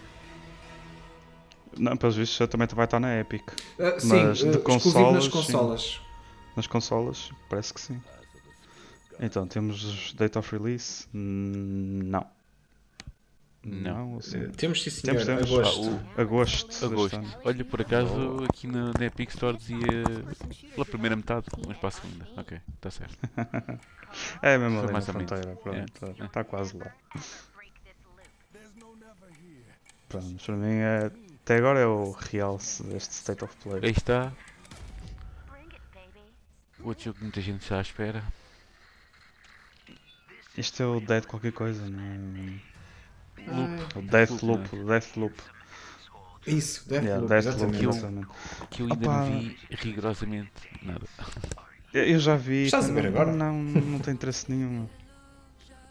[1.78, 3.42] Não, pelos vistos também vai estar na Epic.
[3.78, 5.98] Ah, sim, Mas de exclusivo nas consolas, sim.
[6.56, 8.00] Nas consolas, parece que sim.
[9.20, 11.06] Então, temos date of release?
[11.14, 12.26] Hum, Não.
[13.66, 14.14] Não.
[14.14, 14.42] ou sim?
[14.42, 15.50] Eh, Temos sim senhor, Temos, temos.
[15.50, 16.00] agosto.
[16.16, 16.84] Ah, Agosto.
[16.84, 17.20] Agosto.
[17.44, 19.78] Olha, por acaso aqui na, na Epic Store dizia
[20.74, 22.28] pela primeira metade, mas para a segunda.
[22.36, 23.18] Ok, está certo.
[24.42, 25.28] É mesmo ali na mais menos.
[25.28, 25.56] fronteira.
[25.56, 26.24] Pronto, É.
[26.26, 26.92] está quase lá.
[30.08, 31.10] Pronto, mas para mim é,
[31.44, 33.80] até agora é o realce deste State of Play.
[33.84, 34.32] Aí está.
[36.82, 38.22] Outro jogo que muita gente está à espera.
[40.56, 42.60] Isto é o Dead qualquer coisa, não é?
[43.46, 45.34] Ah, O Deathloop, Deathloop, o Deathloop.
[46.46, 47.86] isso, Deathloop, Yeah, Deathloop, exatamente.
[47.86, 48.28] exatamente.
[48.70, 49.18] Que eu ainda Opa.
[49.18, 50.52] não vi rigorosamente
[50.82, 51.06] nada.
[51.92, 52.64] Eu eu já vi.
[52.66, 53.32] Estás a ver não- agora?
[53.36, 54.88] Não, não tem interesse nenhum.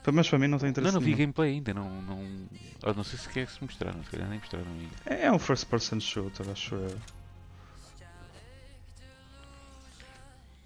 [0.03, 1.15] Pelo menos para mim não tem Não, interesse não vi nenhum.
[1.15, 2.01] gameplay ainda, não.
[2.01, 2.49] não
[2.83, 4.95] ah, não sei se quer que se mostraram, se calhar nem mostraram ainda.
[5.05, 6.97] É um first person shooter, acho eu.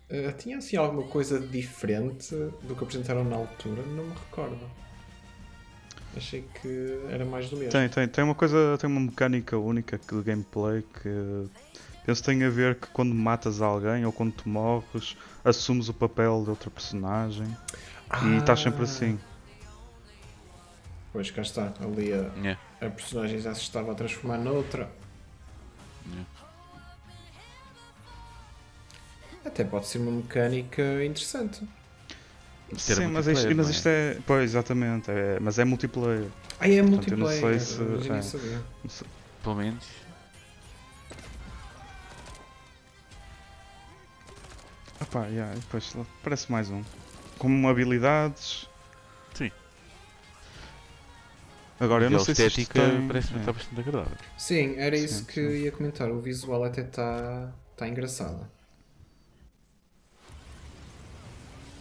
[0.09, 3.83] Ah, tinha assim alguma coisa diferente do que apresentaram na altura?
[3.83, 4.59] Não me recordo.
[6.15, 7.71] Achei que era mais do mesmo.
[7.71, 11.49] Tem, tem, tem uma coisa, tem uma mecânica única de gameplay que
[12.05, 15.93] penso que tem a ver que quando matas alguém ou quando tu morres, assumes o
[15.93, 17.45] papel de outra personagem
[18.25, 19.19] e estás sempre Ah, assim.
[21.17, 24.87] Pois cá está, ali a, Yeah, a personagem já se estava a transformar noutra.
[26.05, 26.29] yeah.
[29.43, 31.67] Até pode ser uma mecânica interessante.
[32.77, 33.71] Sim, mas isto, multiplayer, mas é?
[33.71, 34.17] isto é.
[34.27, 36.29] Pois, exatamente, é- mas é multiplayer.
[36.59, 37.59] Ah, é Portanto, eu não multiplayer.
[37.59, 38.21] sei se- eu é.
[38.21, 38.61] sabia.
[38.87, 39.07] Sei-
[39.41, 39.87] Pelo menos.
[45.01, 46.83] Ah pá, yeah, depois parece mais um.
[47.39, 48.66] Com habilidades.
[51.79, 53.07] Agora eu não a sei se isto estética tem...
[53.07, 53.39] parece que é.
[53.39, 54.17] está bastante agradável.
[54.37, 55.41] Sim, era isso Sim, que sim.
[55.41, 56.09] eu ia comentar.
[56.11, 58.47] O visual até está tá engraçado.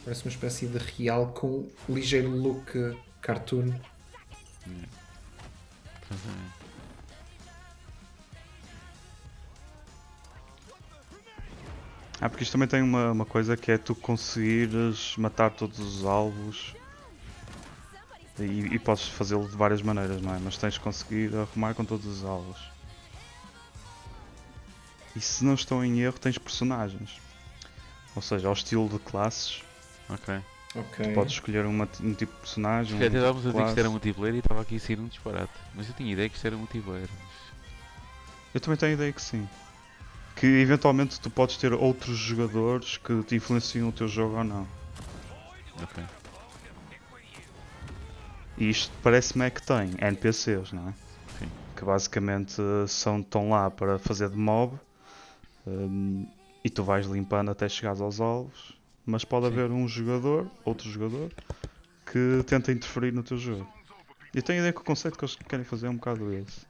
[0.05, 3.73] Parece uma espécie de real com um ligeiro look cartoon.
[4.67, 5.07] Exatamente.
[12.21, 16.05] Ah, porque isto também tem uma, uma coisa que é tu conseguires matar todos os
[16.05, 16.75] alvos
[18.38, 20.38] e, e podes fazê-lo de várias maneiras, não é?
[20.38, 22.59] Mas tens de conseguir arrumar com todos os alvos.
[25.14, 27.18] E se não estou em erro, tens personagens.
[28.14, 29.62] Ou seja, ao estilo de classes,
[30.09, 30.40] Ok.
[30.75, 31.12] Ok.
[31.14, 32.94] podes escolher uma- um tipo de personagem.
[32.94, 34.81] um Até tipo estávamos de a dizer que isto era multiplayer e estava aqui a
[34.81, 35.53] sair um disparate.
[35.75, 37.09] Mas eu tinha ideia que isto era multiplayer.
[37.12, 37.46] mas-
[38.55, 39.49] Eu também tenho ideia que sim.
[40.35, 44.66] Que eventualmente tu podes ter outros jogadores que te influenciam o teu jogo ou não.
[45.83, 46.05] Ok.
[48.59, 50.95] E isto parece-me é que tem NPCs, não é?
[51.38, 51.49] Sim.
[51.77, 54.79] Que basicamente eh, são, estão lá para fazer de mob
[55.66, 56.27] hum,
[56.64, 59.53] e tu vais limpando até chegares aos alvos, mas pode Sim.
[59.53, 61.31] haver um jogador, outro jogador,
[62.11, 63.69] que tenta interferir no teu jogo.
[64.35, 66.66] Eu tenho a ideia que o conceito que eles querem fazer é um bocado esse.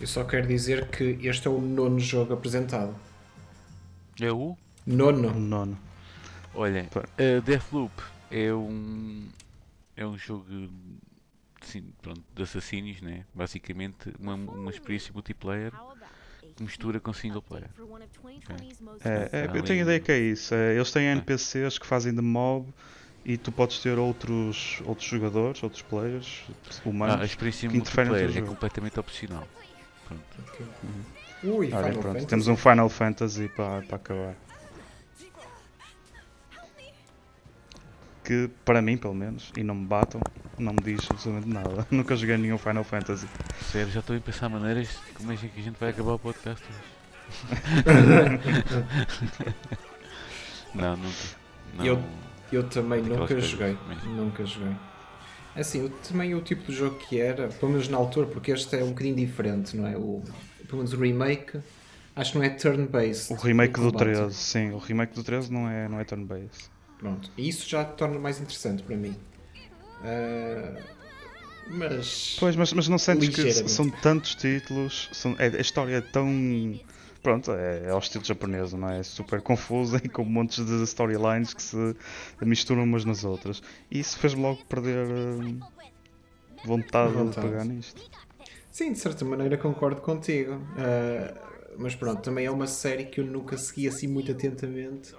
[0.00, 2.94] Eu só quero dizer que este é o nono jogo apresentado.
[4.20, 4.56] É o.
[4.86, 5.32] Nono.
[5.32, 5.78] Nono.
[6.54, 7.00] Olha, Pá.
[7.00, 7.92] uh, Deathloop
[8.30, 9.28] é um.
[9.96, 10.44] É um jogo
[11.62, 13.24] sim, pronto, de assassinos, né?
[13.34, 15.72] Basicamente, uma, uma experiência multiplayer
[16.56, 17.68] que mistura com single player.
[19.04, 20.54] É, é, Ah, eu tenho ideia que é isso.
[20.54, 22.72] é, eles têm NPCs que fazem de mob
[23.24, 27.20] e tu podes ter outros, outros jogadores, outros players, Ah, humanos.
[27.22, 29.48] a experiência que multiplayer é completamente opcional.
[30.06, 30.22] Pronto.
[31.42, 32.26] Ui, Olha, pronto, Fantasy.
[32.26, 34.36] temos um Final Fantasy para, para acabar.
[38.24, 40.20] Que, para mim pelo menos, e não me batam,
[40.58, 41.86] não me diz absolutamente nada.
[41.90, 43.26] Nunca joguei nenhum Final Fantasy.
[43.70, 46.18] Sério, já estou a pensar maneiras de como é que a gente vai acabar o
[46.18, 47.84] podcast hoje.
[50.74, 51.16] não, nunca.
[51.76, 51.84] Não.
[51.84, 52.02] Eu-
[52.52, 53.76] Eu também Aquelas nunca joguei.
[53.88, 54.76] mas- Nunca joguei.
[55.56, 58.76] Assim, eu, também o tipo de jogo que era, pelo menos na altura, porque este
[58.76, 59.96] é um bocadinho diferente, não é?
[59.96, 60.22] O,
[60.66, 61.58] pelo menos o remake,
[62.14, 63.32] acho que não é turn-based.
[63.32, 64.04] O remake do combate.
[64.14, 66.70] 13, sim, o remake do 13 não é, não é turn-based.
[67.04, 67.30] Pronto.
[67.36, 69.14] E isso já torna mais interessante para mim.
[70.02, 70.72] Ah,
[71.68, 72.38] mas.
[72.40, 76.80] Pois, mas, mas não sentes que são tantos títulos, são, é, a história é tão.
[77.22, 79.00] Pronto, é, é ao estilo japonês, não é?
[79.00, 81.76] É super confusa e com montes de storylines que se
[82.40, 83.62] misturam umas nas outras.
[83.90, 85.60] E isso fez-me logo perder hum,
[86.64, 87.46] vontade, Vontade.
[87.46, 88.02] de pegar nisto.
[88.72, 90.58] Sim, de certa maneira concordo contigo.
[90.78, 91.34] Ah,
[91.76, 95.14] mas pronto, também é uma série que eu nunca segui assim muito atentamente.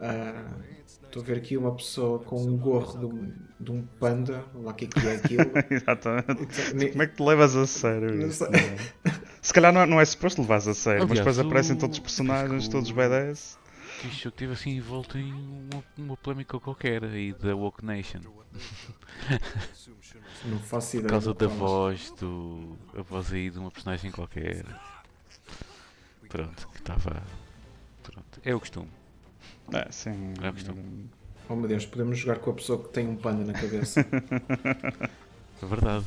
[0.00, 0.44] Ah,
[0.86, 4.70] Estou a ver aqui uma pessoa com um gorro de um, de um panda, lá
[4.70, 5.50] o que é que é aquilo.
[5.68, 6.30] Exatamente.
[6.30, 8.46] Então, Como é que te levas a sério Não sei.
[8.48, 8.76] é?
[9.42, 11.96] Se calhar não é, não é suposto levar a sério, mas Aliás, depois aparecem todos
[11.96, 13.58] os personagens, o- todos badass.
[14.00, 18.20] Que isto jogo teve assim envolto em uma, uma polémica qualquer aí da Woke Nation.
[20.44, 21.06] Não faço ideia.
[21.08, 22.76] Por causa da voz do.
[22.96, 24.64] a voz aí de uma personagem qualquer.
[26.28, 27.22] Pronto, que estava.
[28.02, 28.40] Pronto.
[28.44, 28.88] É o costume.
[29.72, 30.32] É, sim.
[30.42, 31.08] É costume.
[31.48, 34.04] Oh meu Deus, podemos jogar com a pessoa que tem um panda na cabeça.
[35.62, 36.06] É verdade.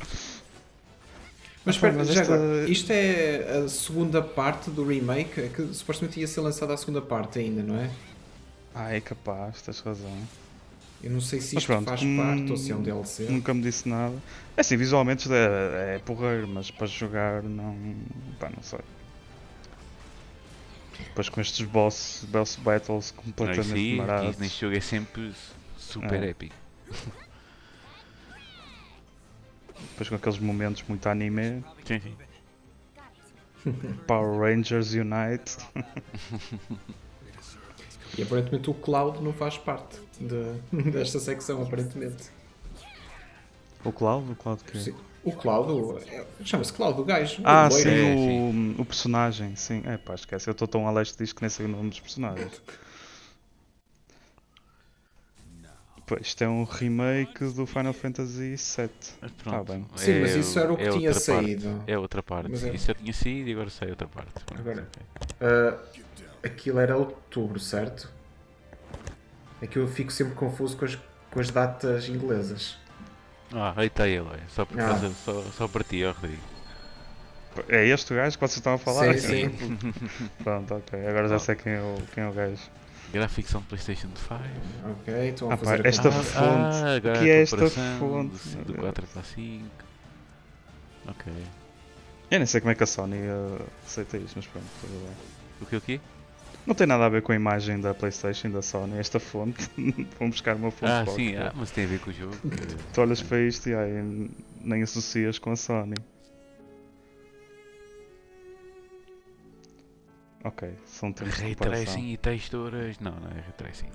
[1.64, 5.40] Mas espera, mas já esta- agora, isto é a segunda parte do remake?
[5.40, 7.90] É que supostamente ia ser lançada a segunda parte ainda, não é?
[8.74, 10.12] Ah, é capaz, tens razão.
[11.02, 13.26] Eu não sei se isto pronto, faz hum, parte ou se é um DLC.
[13.28, 14.14] Nunca me disse nada.
[14.56, 17.76] É assim, visualmente isto é, é porreiro, mas para jogar não.
[18.40, 18.80] pá, não sei.
[20.98, 24.30] Depois com estes boss, boss battles Não, completamente isso aí, marados.
[24.30, 25.32] isso neste jogo é sempre
[25.78, 26.30] super É.
[26.30, 26.54] épico.
[29.90, 31.64] Depois com aqueles momentos muito anime.
[31.84, 32.16] Sim, sim.
[34.06, 35.56] Power Rangers Unite.
[38.16, 42.30] E aparentemente o Cloud não faz parte de- desta secção, aparentemente.
[43.84, 44.32] O Cloud?
[44.32, 44.94] O Cloud que Sim.
[45.22, 47.40] O Cloud, o- é- chama-se Cloud, o gajo.
[47.42, 47.88] o Ah, loiro.
[47.88, 49.82] sim, É, o, o personagem, sim.
[49.86, 50.48] É pá, esquece.
[50.48, 52.60] Eu estou tão a leste disto que nem sei o nome dos personagens.
[56.06, 58.90] Pois, isto é um remake do Final Fantasy VII.
[59.22, 59.72] Mas pronto.
[59.72, 59.86] bem.
[59.96, 61.24] Sim, mas é isso era o que é tinha parte.
[61.24, 61.82] saído.
[61.86, 62.52] É outra parte.
[62.66, 64.30] É- Isso já tinha saído e agora sai outra parte.
[64.54, 64.86] Agora-.
[65.40, 65.78] Ah,
[66.42, 68.12] aquilo era outubro, certo?
[69.62, 70.98] É que eu fico sempre confuso com as,
[71.30, 72.76] com as datas inglesas.
[73.54, 74.40] Ah, aí está ele, é.
[74.48, 74.98] Só, por Ah.
[75.24, 76.42] só, só para ti, ó Rodrigo.
[77.68, 79.16] É este o gajo que vocês estão a falar?
[79.16, 79.48] Sim,
[80.42, 81.06] Pronto, ok.
[81.06, 82.60] Agora já sei quem é o, quem é o gajo.
[83.12, 84.34] Graphics on PlayStation 5.
[84.90, 86.42] Ok, estão a Ah, pá, fazer a esta comparação.
[86.42, 86.84] fonte.
[86.84, 87.68] Ah, agora que é a esta
[88.00, 88.48] fonte?
[88.56, 89.64] Do, do 4 para 5.
[91.06, 91.32] Ok.
[92.30, 95.16] Eu nem sei como é que a Sony eh, aceita isto, mas pronto, tudo bem.
[95.60, 96.00] O que o quê?
[96.66, 99.68] Não tem nada a ver com a imagem da PlayStation da Sony, esta fonte.
[100.18, 102.36] Vamos buscar uma fonte Ah, sim, ah, mas tem a ver com o jogo.
[102.92, 104.30] Tu olhas para isto e ai,
[104.62, 105.96] nem associas com a Sony.
[110.42, 112.98] Ok, são tempos Ray tracing e texturas.
[112.98, 113.88] Não, não é ray tracing.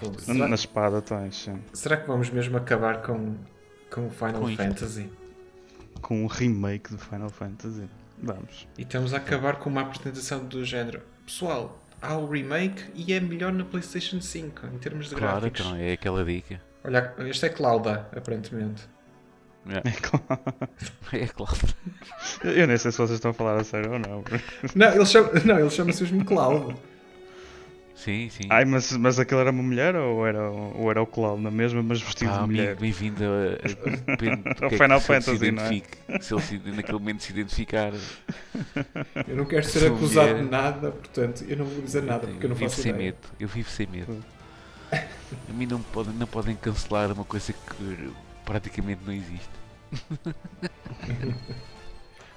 [0.00, 0.16] Fogo.
[0.26, 1.60] Na, Será, na espada tens, sim.
[1.72, 3.36] será que vamos mesmo acabar com,
[3.88, 4.62] com o Final Com isto.
[4.62, 5.10] Fantasy?
[6.00, 7.88] Com um remake de Final Fantasy.
[8.20, 8.66] Vamos.
[8.76, 11.02] E estamos a acabar com uma apresentação do género.
[11.24, 15.60] Pessoal, há o remake e é melhor na PlayStation 5 em termos de Claro, gráficos.
[15.60, 16.60] então, é aquela dica.
[16.84, 18.82] Olha, este é Cláudia, aparentemente.
[21.12, 21.56] É claro.
[22.42, 24.24] Eu eu nem sei se vocês estão a falar a sério ou não.
[24.74, 26.74] Não, ele chama- não, ele chama-se mesmo Cloud.
[28.02, 28.44] Sim, sim.
[28.48, 31.82] Ai, mas, mas aquilo era uma mulher ou era, ou era o Clown na mesma,
[31.82, 32.66] mas vestido Ah, de mulher?
[32.68, 35.66] amigo, bem-vindo a, a, é que Final se ele se Fantasy, não é?
[35.66, 35.98] identifique.
[36.24, 37.92] Se ele se, naquele momento se identificar.
[39.28, 40.44] Eu não quero ser acusado mulher.
[40.44, 43.04] de nada, portanto, eu não vou dizer nada porque eu não vivo faço sem ideia.
[43.06, 43.18] medo.
[43.38, 44.24] Eu vivo sem medo.
[44.92, 48.12] A mim não podem, não podem cancelar uma coisa que
[48.46, 49.50] praticamente não existe.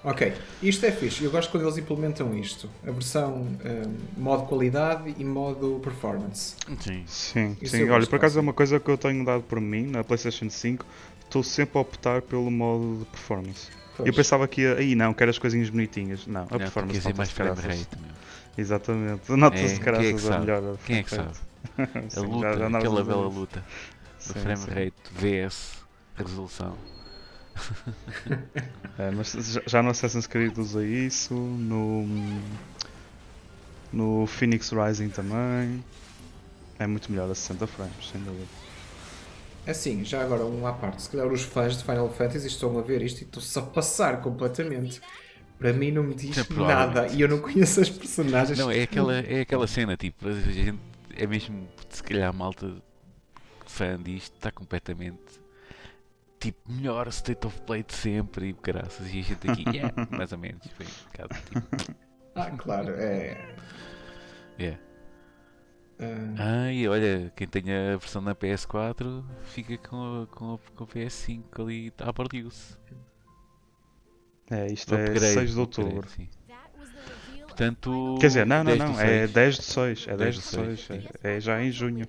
[0.04, 1.24] Ok, isto é fixe.
[1.24, 2.70] Eu gosto quando eles implementam isto.
[2.86, 3.58] A versão hum,
[4.18, 6.56] modo qualidade e modo performance.
[6.80, 7.04] Sim.
[7.08, 7.90] Sim, sim.
[7.90, 10.86] Olha, por acaso é uma coisa que eu tenho dado por mim na PlayStation 5.
[11.24, 13.72] Estou sempre a optar pelo modo de performance.
[13.96, 14.08] Pois.
[14.08, 16.28] Eu pensava que ia, aí não, quero as coisinhas bonitinhas.
[16.28, 17.98] Não, a Não, performance dizer mais frame rate.
[18.00, 18.12] Meu.
[18.58, 20.40] Exatamente, nota-se É, de quem é que sabe?
[20.42, 20.78] melhor.
[20.86, 21.32] Quem é que sabe?
[22.16, 23.64] A Sim, luta, já- já aquela bela luta.
[24.20, 24.72] Sim, Do frame sim.
[24.72, 25.86] rate, VS,
[26.16, 26.78] resolução.
[28.98, 29.34] É, mas
[29.66, 32.06] já, no Assassin's Creed usa isso, no,
[33.92, 35.86] no Phoenix Rising também.
[36.80, 38.52] É muito melhor a 60 frames, sem dúvida.
[39.66, 41.04] Assim, já agora um à parte.
[41.04, 44.22] Se calhar os fãs de Final Fantasy estão a ver isto e estão-se a passar
[44.22, 45.02] completamente.
[45.58, 48.58] Para mim não me diz É, nada e eu não conheço as personagens.
[48.58, 50.80] Não, é aquela, é aquela cena, tipo, a gente,
[51.16, 52.82] é mesmo, se calhar a malta
[53.66, 55.42] fã disto está completamente,
[56.44, 60.32] tipo, melhor state of play de sempre e caraças, e a gente aqui, yeah, mais
[60.34, 61.96] ou menos, foi um bocado, tipo,
[62.36, 63.56] Ah, claro, é.
[64.60, 64.80] yeah.
[66.00, 70.58] ah, Ah, e olha, quem tem a versão na PS4 fica com a, com a,
[70.76, 72.78] com a PS5 ali à bordiu-se.
[74.52, 76.00] É, isto é 6 de outubro.
[76.00, 76.30] of
[77.44, 79.32] Portanto, Quer dizer, não, não, 10 do não, é 6.
[79.32, 81.10] 10 de 6, é 10 10 de do seis, 6, sim.
[81.24, 82.06] é, é já em junho.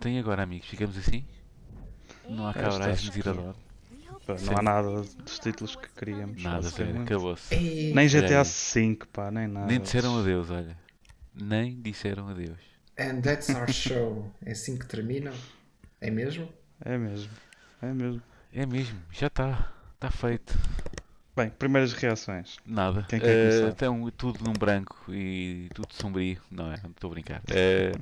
[0.00, 1.26] Tem agora, amigos, ficamos assim?
[2.28, 3.54] Não há cá Esta Horizon Zero Dawn.
[4.26, 4.36] Pá.
[4.42, 6.42] Não há nada dos títulos que queríamos.
[6.42, 7.02] Nada, basicamente.
[7.02, 7.54] acabou-se.
[7.54, 8.44] ei, Nem GTA.
[8.44, 9.66] 5, pá, nem nada.
[9.66, 10.76] Nem disseram adeus, olha.
[11.34, 12.58] Nem disseram adeus.
[12.98, 14.30] And that's our show.
[14.44, 15.32] É assim que termina?
[16.00, 16.48] É mesmo?
[16.84, 17.30] É mesmo,
[17.80, 18.22] é mesmo.
[18.52, 19.72] É mesmo, já está.
[19.94, 20.56] Está feito.
[21.34, 22.56] Bem, primeiras reações.
[22.66, 23.06] Nada.
[23.08, 23.68] Quem quer Eh, começar?
[23.70, 26.38] então, tudo num branco e tudo sombrio.
[26.50, 26.74] Não é?
[26.74, 27.42] Estou a brincar.
[27.48, 27.92] Eh,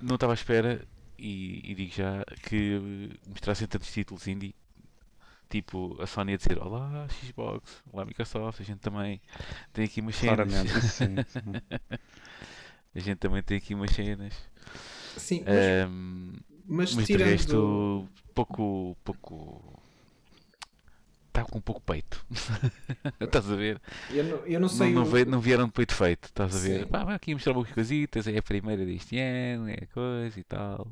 [0.00, 0.80] não estava à espera
[1.18, 2.80] e, e digo já que
[3.28, 4.54] mostrassem tantos títulos indie.
[5.50, 9.20] Tipo, a Sony a dizer Olá Xbox, olá Microsoft, a gente também
[9.72, 10.52] tem aqui umas cenas.
[10.52, 11.22] Claramente, sim.
[11.24, 11.60] sim.
[12.94, 14.34] A gente também tem aqui umas cenas.
[15.16, 16.34] Sim, mas, Ehm,
[16.66, 17.18] mas mas de tirando.
[17.18, 18.96] resto, pouco.
[19.04, 19.75] pouco.
[21.36, 22.24] Está com pouco peito.
[23.20, 23.78] Estás a ver?
[24.10, 24.92] Eu não, eu não Não, sei.
[24.94, 26.80] não, o- veio- não vieram de peito feito, estás a ver?
[26.84, 26.86] Sim.
[26.86, 30.90] Pá, aqui mostrar umas coisitas, é a primeira deste ano, é a coisa e tal.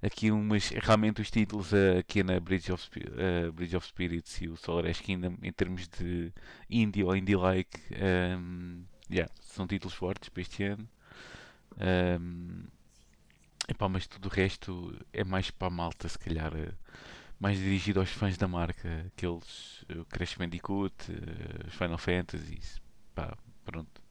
[0.00, 4.56] Aqui umas, realmente os títulos aqui na Bridge of, eh, Bridge of Spirits e o
[4.56, 6.30] Solar Ash Kingdom em termos de
[6.70, 10.88] indie ou indie-like, ehm, yeah, são títulos fortes para este ano.
[11.80, 12.64] Ehm,
[13.68, 16.70] epá, mas tudo o resto é mais para a malta, se calhar, eh,
[17.44, 22.58] mais dirigido aos fãs da marca, aqueles eh, Crash Bandicoot, eh, os Final Fantasy,
[23.14, 24.02] pá, pronto.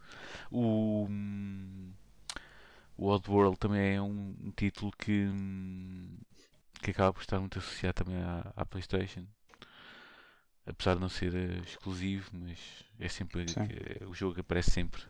[0.51, 1.91] O, hum,
[2.95, 6.15] o Oddworld também é um, um título que, hum,
[6.79, 9.25] que acaba por estar muito associado também à, à PlayStation.
[10.67, 12.59] Apesar de não ser eh, exclusivo, mas
[12.99, 13.47] é sempre
[14.07, 15.01] o jogo aparece sempre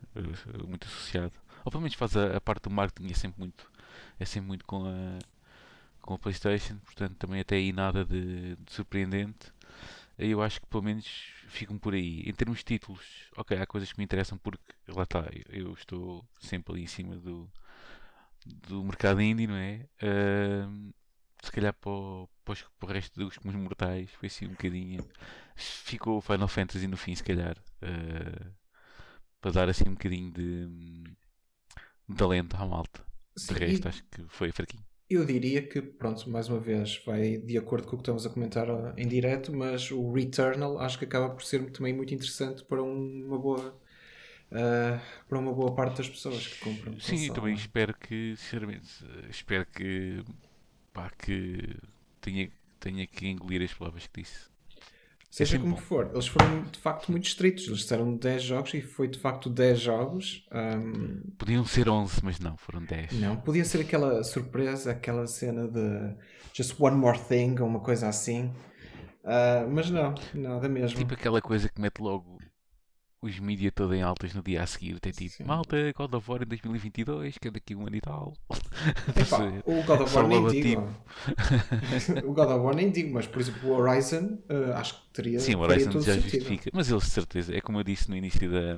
[0.65, 1.34] muito associado.
[1.65, 3.69] Ou pelo menos faz a, a parte do marketing é sempre muito
[4.17, 5.19] é sempre muito com a
[6.04, 9.54] com a PlayStation, portanto também até aí nada de, de surpreendente.
[10.18, 11.06] Eu acho que pelo menos
[11.49, 12.22] ficam por aí.
[12.26, 13.01] Em termos de títulos,
[13.38, 17.18] ok, há coisas que me interessam porque lá está, eu, estou sempre ali em cima
[17.18, 17.49] do,
[18.68, 19.88] do mercado indie, não é?
[20.01, 20.91] Ahm,
[21.41, 24.51] se calhar para o, para, os- para o resto dos comuns mortais foi assim um
[24.51, 25.06] bocadinho.
[25.56, 27.58] Ficou o Final Fantasy no fim, se calhar.
[27.82, 28.51] ah,
[29.41, 30.68] para dar assim um bocadinho de,
[32.08, 33.04] de talento à malta.
[33.36, 34.86] Sim, De resto, e acho que foi fraquinho.
[35.14, 38.30] Eu diria que, pronto, mais uma vez, vai de acordo com o que estamos a
[38.30, 42.82] comentar em direto, mas o Returnal acho que acaba por ser também muito interessante para
[42.84, 43.80] um- uma boa.
[44.51, 46.93] ah, para uma boa parte das pessoas que compram.
[46.99, 47.34] Sim, console.
[47.34, 48.88] também espero que, sinceramente,
[49.30, 50.24] espero que,
[50.93, 51.76] pá, que
[52.22, 54.53] tenha, tenha que engolir as palavras que disse.
[55.34, 55.81] Seja é sempre como bom.
[55.81, 57.65] for, eles foram de facto muito estritos.
[57.65, 60.45] Eles disseram 10 jogos e foi de facto 10 jogos.
[60.51, 63.13] Ahm, Podiam ser 11, mas não, foram 10.
[63.13, 66.15] não, podia ser aquela surpresa, aquela cena de
[66.53, 68.53] just one more thing ou uma coisa assim.
[69.23, 70.99] Ah, mas não, nada mesmo.
[70.99, 72.32] Tipo aquela coisa que mete logo
[73.24, 74.99] os mídia todo em altas no dia a seguir.
[74.99, 75.45] Tem tipo, Sim.
[75.45, 78.34] malta, God of War em 2022, que é daqui um ano e tal.
[79.15, 80.93] Epá, o God of War nem digo.
[82.28, 85.39] o God of War nem digo, mas por exemplo o Horizon ah, acho que teria,
[85.39, 86.32] Sim, o Horizon já sentido.
[86.32, 86.69] justifica.
[86.74, 88.78] Mas eles de certeza, é como eu disse no início da,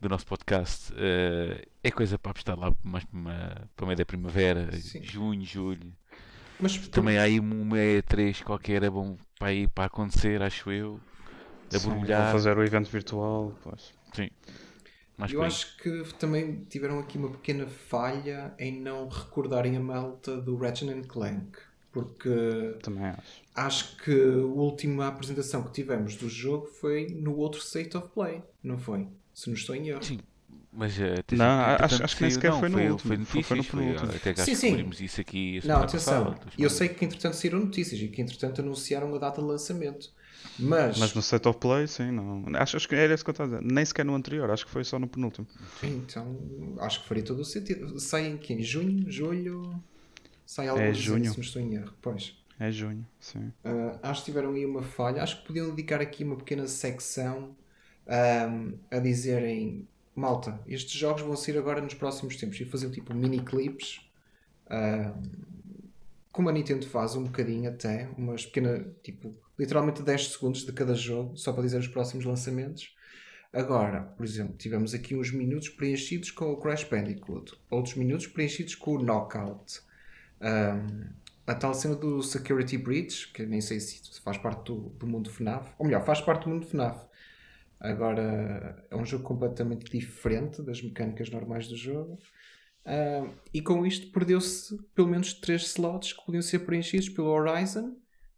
[0.00, 4.06] do nosso podcast, eh, é coisa para apostar lá mais para, uma, para meio da
[4.06, 5.02] primavera, Sim.
[5.02, 5.92] junho, julho.
[6.60, 11.00] Mas Também há aí uma E3 qualquer é bom para, ir, para acontecer, acho eu.
[11.74, 12.32] A Sim, borbulhar.
[12.32, 13.92] fazer o evento virtual, pois.
[14.14, 14.28] Sim.
[15.16, 20.40] Mais eu acho que também tiveram aqui uma pequena falha em não recordarem a malta
[20.40, 21.56] do Ratchet and Clank.
[21.92, 23.42] Porque Também acho.
[23.54, 28.42] acho que a última apresentação que tivemos do jogo foi no outro State of Play,
[28.62, 29.06] não foi?
[29.32, 30.02] Se não estou em erro.
[30.02, 30.18] Sim.
[30.72, 33.42] Mas atenção, Não, que, acho- acho que nem sequer não, foi no foi, último, Foi
[33.42, 34.10] foi- foi no penúltimo.
[34.12, 34.68] até acho Sim, que sim.
[34.70, 36.24] cobrimos isso aqui Não, atenção.
[36.34, 40.10] passada, Eu sei que entretanto saíram notícias e que entretanto anunciaram a data de lançamento.
[40.58, 42.44] Mas, Mas no State of Play, sim, não.
[42.56, 43.72] Acho, acho que era isso que eu estava a dizer.
[43.74, 45.46] Nem sequer no anterior, acho que foi só no penúltimo.
[45.82, 46.36] então
[46.80, 47.98] acho que faria todo o sentido.
[47.98, 48.52] Sai em que?
[48.52, 49.10] Em junho?
[49.10, 49.82] Julho?
[50.46, 51.24] Sai algo É junho.
[51.30, 51.92] se não estou em erro.
[52.00, 52.36] Pois.
[52.58, 53.52] É junho, sim.
[53.64, 55.22] Ah, acho que tiveram aí uma falha.
[55.22, 57.56] Acho que podiam dedicar aqui uma pequena secção
[58.06, 63.12] ahm, a dizerem: Malta, estes jogos vão sair agora nos próximos tempos e fazer tipo
[63.14, 64.00] mini clips
[64.70, 65.14] ahm,
[66.34, 70.92] como a Nintendo faz um bocadinho até, umas pequenas, tipo, literalmente 10 segundos de cada
[70.92, 72.92] jogo, só para dizer os próximos lançamentos.
[73.52, 78.74] Agora, por exemplo, tivemos aqui uns minutos preenchidos com o Crash Bandicoot, outros minutos preenchidos
[78.74, 79.80] com o Knockout.
[80.40, 81.12] Ahm,
[81.46, 85.30] a tal cena do Security Breach, que nem sei se faz parte do, do mundo
[85.30, 87.06] FNAF, ou melhor, faz parte do mundo FNAF.
[87.78, 92.18] Agora é um jogo completamente diferente das mecânicas normais do jogo.
[92.86, 97.96] Ah, e com isto perdeu-se pelo menos três slots que podiam ser preenchidos pelo Horizon,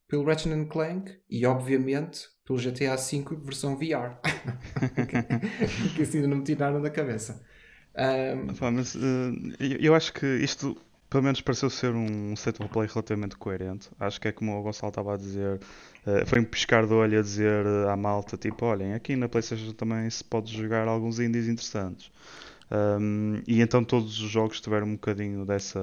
[0.09, 4.17] pelo Ratchet Clank e, obviamente, pelo GTA V versão VR.
[5.97, 7.45] que assim não me tiraram da cabeça.
[7.95, 10.77] Ah, mas, eh, eu- acho que isto
[11.09, 13.89] pelo menos pareceu ser um state of play relativamente coerente.
[13.99, 15.61] Acho que é como o Gonçalo estava a dizer,
[16.07, 19.73] eh, foi um piscar de olho a dizer à malta, tipo, olhem, aqui na Playstation
[19.73, 22.11] também se pode jogar alguns indies interessantes.
[22.71, 25.81] Um, e então todos os jogos tiveram um bocadinho dessa,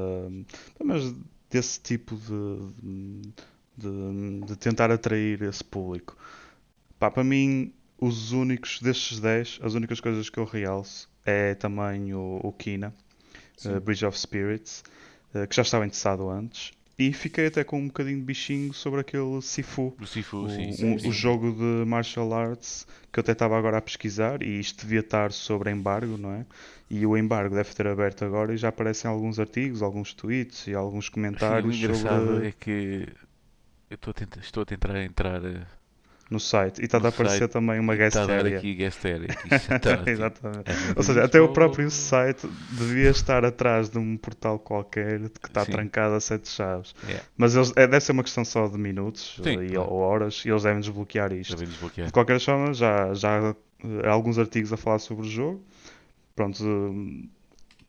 [0.83, 1.15] menos
[1.49, 3.33] desse tipo de,
[3.77, 6.17] de, de tentar atrair esse público.
[6.99, 12.13] Pá, para mim, os únicos destes 10, as únicas coisas que eu realço é também
[12.13, 12.93] o, o Kina,
[13.65, 14.83] uh, Bridge of Spirits,
[15.33, 16.71] uh, que já estava interessado antes.
[16.97, 20.71] E fiquei até com um bocadinho de bichinho sobre aquele Sifu, O Sifu, o, sim,
[20.79, 21.11] um- sim, o sim.
[21.11, 25.31] jogo de martial arts que eu até estava agora a pesquisar e isto devia estar
[25.31, 26.45] sobre embargo, não é?
[26.89, 30.73] E o embargo deve ter aberto agora e já aparecem alguns artigos, alguns tweets e
[30.75, 33.07] alguns Sim, o comentários engraçado sobre, é que
[33.89, 35.65] eu estou a tentar, estou a tentar entrar eh,
[36.33, 39.05] no site e está a aparecer site também uma guest está a dar aqui guest
[39.05, 39.27] area.
[39.49, 40.69] já está, tipo, Exatamente.
[40.69, 45.47] é, Ou seja, até o próprio site devia estar atrás de um portal qualquer que
[45.47, 45.71] está Sim.
[45.71, 46.95] trancado a sete chaves.
[47.03, 47.23] Yeah.
[47.37, 49.91] Mas eles, é, deve ser uma questão só de minutos Sim, e, claro.
[49.91, 51.51] ou horas e eles devem desbloquear isto.
[51.51, 52.07] Já vem desbloquear.
[52.07, 53.55] De qualquer forma, já, já
[54.03, 55.63] há alguns artigos a falar sobre o jogo.
[56.35, 56.63] Pronto,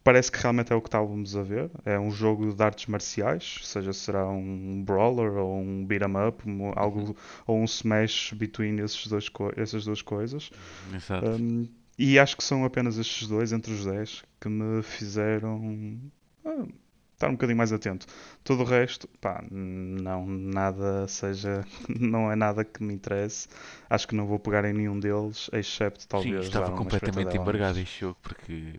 [0.04, 1.70] parece que realmente é o que estávamos a ver.
[1.84, 6.48] É um jogo de artes marciais, seja será um brawler ou um beat 'em up,
[6.48, 10.50] um- algo, ou um smash between esses dois essas duas coisas.
[10.94, 11.26] Exato.
[11.26, 11.66] Um,
[11.98, 15.98] e acho que são apenas estes dois entre os 10 que me fizeram
[16.44, 16.66] ah,
[17.14, 18.06] estar um bocadinho mais atento.
[18.42, 23.48] Todo o resto, pá, não, nada seja, não é nada que me interesse.
[23.88, 28.00] Acho que não vou pegar em nenhum deles, excepto talvez Sim, estava completamente embargado este
[28.00, 28.74] jogo porque,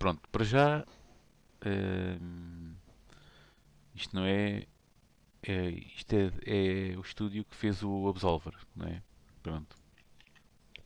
[0.00, 0.84] pronto, para já
[1.62, 2.72] ehm,
[3.94, 4.66] isto não é,
[5.42, 9.02] é isto é, é o estúdio que fez o Absolver, não é?
[9.42, 9.76] Pronto.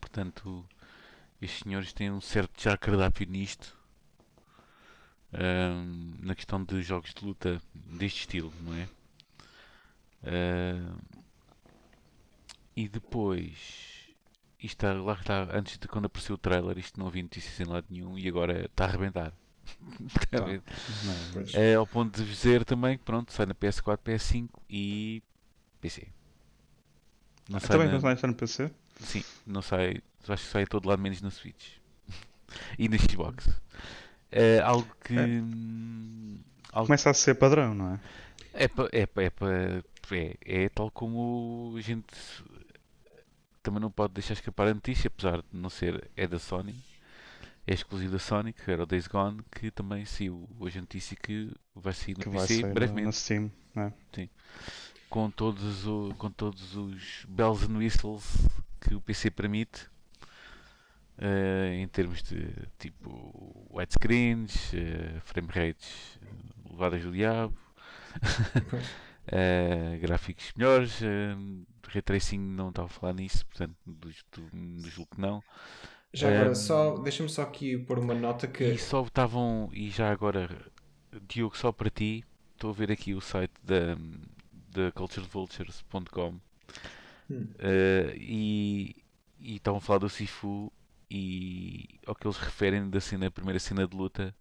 [0.01, 0.67] Portanto,
[1.41, 3.77] estes senhores têm um certo já cardápio nisto
[5.31, 8.89] ehm, na questão de jogos de luta deste estilo, não é?
[10.23, 10.97] Ehm,
[12.75, 13.94] e depois
[14.59, 17.65] isto está, lá está, antes de quando apareceu o trailer, isto não havia notícias em
[17.71, 19.33] lado nenhum e agora está a arrebentar.
[20.29, 20.45] Tá.
[21.53, 25.23] É ao ponto de dizer também que pronto, sai na PS4, PS5 e
[25.81, 26.07] PC.
[27.49, 28.71] Não sai Também na- não vai estar no PC?
[28.99, 30.01] Sim, não sai.
[30.27, 31.77] Acho que sai a todo lado menos na Switch.
[32.77, 33.49] e na Xbox.
[34.31, 35.17] É algo que.
[35.17, 35.25] É.
[35.25, 36.39] hum,
[36.71, 37.99] algo Começa a ser padrão, não é?
[38.53, 39.45] é, é, é, pa-
[40.11, 42.05] é, é tal como a gente
[43.65, 46.83] também não pode deixar escapar a notícia, apesar de não ser, é da Sony,
[47.67, 51.17] é exclusivo da Sony, que era o Days Gone, que também saiu hoje a notícia
[51.17, 53.93] que vai sair no Que vai PC sair brevemente, no Steam, não é?
[55.09, 58.23] com, todos o, com todos os bells and whistles
[58.81, 59.87] que o PC permite.
[61.17, 67.57] eh, em termos de tipo widescreens, uh, frame rates eh, levadas do diabo,
[69.27, 71.35] eh, gráficos melhores, eh,
[71.89, 73.75] ray tracing não estava a falar nisso, portanto,
[74.89, 75.43] julgo que não.
[76.13, 78.63] Já agora, Ehm, só, deixa-me só aqui pôr uma nota que.
[78.63, 80.49] E só estavam, e já agora,
[81.27, 82.23] Diogo, só para ti,
[82.53, 83.95] estou a ver aqui o site da,
[84.73, 86.39] da culturevultures.com
[87.29, 87.55] Hum.
[87.59, 88.95] eh, e
[89.39, 90.71] e estavam a falar do Sifu
[91.11, 94.33] e ao que eles referem da cena, primeira cena de luta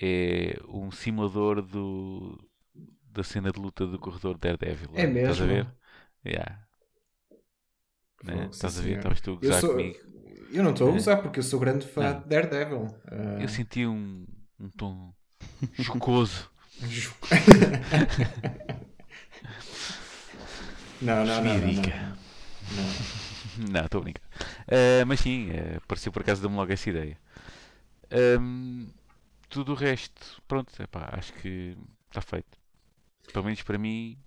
[0.00, 2.38] é um simulador do,
[3.12, 4.90] da cena de luta do corredor Daredevil.
[4.94, 5.46] É Estás a mesmo?
[5.46, 5.68] ver?
[6.28, 6.58] Yeah.
[8.24, 8.48] Né?
[8.50, 8.96] Estás a ver?
[8.98, 9.96] Estavas tu a Eu, gozar sou, comigo.
[10.52, 10.96] eu não estou a É.
[10.96, 12.20] usar porque eu sou grande fã Não.
[12.20, 12.86] de Daredevil.
[13.10, 14.26] Ah, Eu senti um,
[14.60, 15.12] um tom
[15.78, 16.50] jocoso.
[21.02, 21.54] não, não, não,
[23.70, 24.22] não, estou a brincar.
[24.68, 27.16] Ah, mas sim, ah, pareceu por acaso dar-me logo essa ideia.
[28.10, 28.88] Ahm,
[29.48, 31.76] tudo o resto, pronto, epá, acho que
[32.08, 32.58] está feito.
[33.32, 34.18] Pelo menos para mim,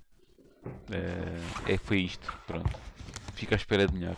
[1.65, 2.33] é, foi isto.
[2.45, 2.79] Pronto.
[3.33, 4.17] Fico à espera de melhor.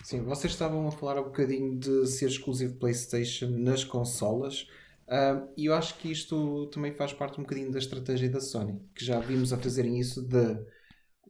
[0.00, 4.66] Sim, vocês estavam a falar um bocadinho de ser exclusivo PlayStation nas consolas.
[5.08, 8.80] Ah, E eu acho que isto também faz parte um bocadinho da estratégia da Sony,
[8.94, 10.58] que já vimos a fazerem isso de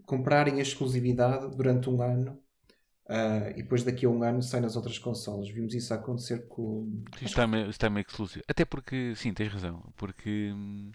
[0.06, 2.42] comprarem a exclusividade durante um ano
[3.08, 5.48] ah, e depois daqui a um ano sai nas outras consolas.
[5.50, 7.04] Vimos isso acontecer com.
[7.14, 8.44] Isto está meio, está meio exclusivo.
[8.48, 9.92] Até porque, sim, tens razão.
[9.96, 10.50] Porque.
[10.52, 10.90] hum,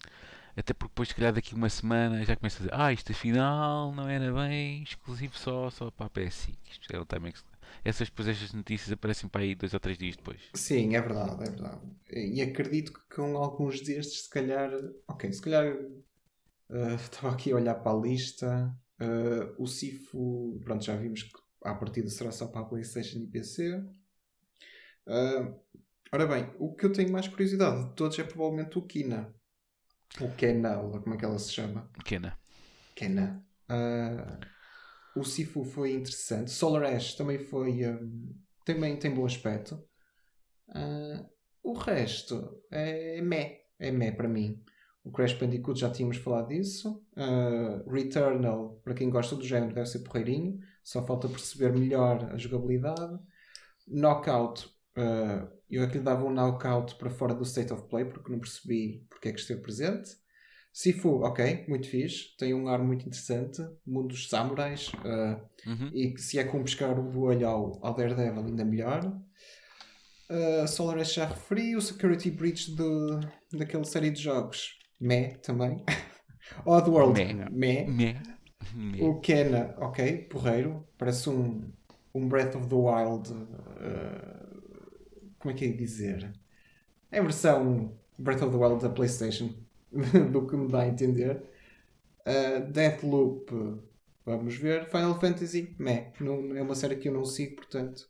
[0.57, 3.93] Até porque depois, se calhar, daqui uma semana já começa a dizer: Ah, isto afinal
[3.93, 6.57] não era bem exclusivo só, só para a PS5.
[6.71, 6.97] Isto é
[7.29, 7.51] exclu-
[7.85, 10.41] Essas, depois, estas notícias aparecem para aí dois ou três dias depois.
[10.55, 11.81] Sim, é verdade, é verdade.
[12.11, 14.71] E acredito que com alguns destes, se calhar.
[15.07, 15.65] Ok, se calhar.
[16.71, 18.75] ah, estava aqui a olhar para a lista.
[18.99, 21.31] Ah, o Sifu, pronto, já vimos que
[21.63, 23.83] à partida será só para a PlayStation e PC.
[25.07, 25.53] Ah,
[26.13, 29.33] ora bem, o que eu tenho mais curiosidade de todos é provavelmente o Kina.
[30.19, 31.89] O Kena, ou como é que ela se chama?
[31.93, 32.37] Pequena.
[32.95, 33.43] Kena.
[33.69, 34.39] Ah,
[35.15, 36.51] o Sifu foi interessante.
[36.51, 37.85] Solar Ash também foi.
[37.85, 38.33] hum,
[38.65, 39.81] também tem bom aspecto.
[40.69, 41.25] Ah,
[41.63, 43.61] o resto é meh.
[43.79, 44.63] É meh para mim.
[45.03, 47.05] O Crash Bandicoot já tínhamos falado disso.
[47.15, 50.59] Ah, Returnal, para quem gosta do género, deve ser porreirinho.
[50.83, 53.19] Só falta perceber melhor a jogabilidade.
[53.87, 58.31] Knockout, ah, eu aqui lhe dava um knockout para fora do State of Play porque
[58.31, 60.09] não percebi porque é que esteve presente.
[60.73, 62.35] Sifu, ok, muito fixe.
[62.37, 63.61] Tem um ar muito interessante.
[63.85, 64.91] Mundo dos samurais.
[65.05, 65.89] ah, Uhum.
[65.93, 69.01] e que se é com pescar o olho ao, ao Daredevil, ainda melhor.
[70.29, 71.75] Uh, Solar Ash já referi.
[71.75, 73.19] O Security Breach do,
[73.51, 74.77] daquela série de jogos.
[74.99, 75.83] Meh, também.
[76.65, 77.13] Oddworld.
[77.21, 77.33] Meh.
[77.49, 77.85] Meh.
[77.87, 78.21] Meh.
[78.73, 79.01] Meh.
[79.03, 80.87] O Kena, ok, porreiro.
[80.97, 81.69] Parece um,
[82.13, 83.31] um Breath of the Wild.
[83.33, 84.46] uh,
[85.39, 86.31] como é que é de dizer?
[87.11, 89.49] É a versão Breath of the Wild da PlayStation,
[90.31, 91.41] do que me dá a entender.
[92.25, 93.79] Uh, Deathloop,
[94.25, 94.85] vamos ver.
[94.89, 96.11] Final Fantasy, meh.
[96.19, 98.09] Não, é uma série que eu não sigo, portanto.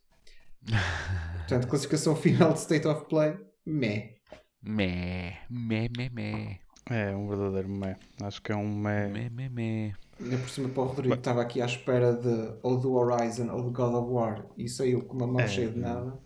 [1.38, 4.14] portanto, classificação final de State of Play, meh.
[4.62, 5.36] Meh.
[5.48, 6.58] Meh, meh, meh.
[6.90, 7.96] É um verdadeiro meh.
[8.22, 9.06] Acho que é um meh.
[9.08, 9.92] Meh, meh, meh.
[10.20, 13.50] Ainda por cima para o Rodrigo que estava aqui à espera de ou do Horizon
[13.52, 15.46] ou do God of War e saiu com uma mão É.
[15.46, 16.18] cheia de nada.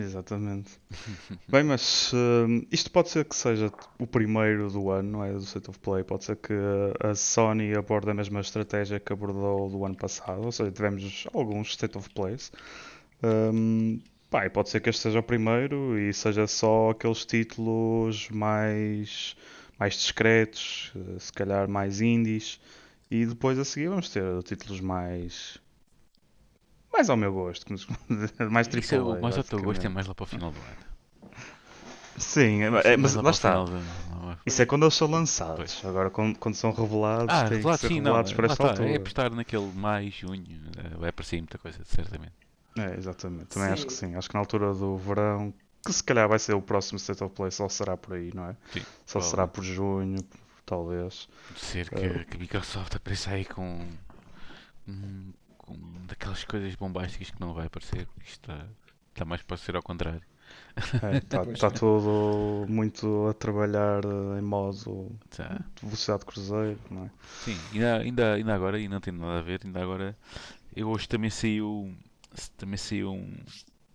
[0.00, 0.70] Exatamente.
[1.48, 5.32] Bem, mas hum, isto pode ser que seja o primeiro do ano, não é?
[5.32, 6.04] Do State of Play.
[6.04, 6.54] Pode ser que
[7.00, 10.44] a Sony aborde a mesma estratégia que abordou do ano passado.
[10.44, 12.52] Ou seja, tivemos alguns State of Plays.
[13.22, 19.36] Hum, pá, pode ser que este seja o primeiro e seja só aqueles títulos mais,
[19.78, 22.60] mais discretos, se calhar mais indies.
[23.10, 25.58] E depois a seguir vamos ter títulos mais.
[26.92, 27.66] Mais ao meu gosto,
[28.50, 30.88] mais Isso é, o ao teu gosto é mais lá para o final do ano.
[32.16, 33.62] Sim, é- é- mas lá lá para está.
[33.64, 35.84] do- Isso é quando eles são lançados.
[35.84, 38.04] Agora, quando, quando são revelados, Ah, têm que revelado ser sim, não.
[38.06, 38.90] revelados para lá esta está, altura.
[38.90, 40.44] É apostar naquele mais, junho.
[40.76, 42.32] eh, Vai aparecer muita coisa, certamente.
[42.76, 43.46] É, exatamente.
[43.46, 44.08] Também acho que Sim.
[44.10, 44.14] sim.
[44.16, 47.32] Acho que na altura do verão, que se calhar vai ser o próximo State of
[47.34, 48.56] Play, só será por aí, não é?
[48.72, 50.18] Sim, Só será por junho,
[50.66, 51.28] talvez.
[51.54, 52.24] De ser que, Eh.
[52.24, 53.80] que a Microsoft apareça aí com,
[54.86, 55.32] com,
[55.68, 58.08] com daquelas coisas bombásticas que não vai aparecer.
[58.24, 58.66] Isto está,
[59.10, 60.22] está mais para ser ao contrário.
[60.76, 61.58] Está Pois.
[61.58, 64.02] tá tudo muito a trabalhar
[64.38, 65.60] em modo Tá.
[65.76, 67.10] de velocidade de cruzeiro, não é?
[67.44, 70.16] Sim, ainda, ainda, ainda agora, e não tem nada a ver, ainda agora,
[70.74, 71.94] eu hoje também saiu,
[72.56, 73.36] também saiu um,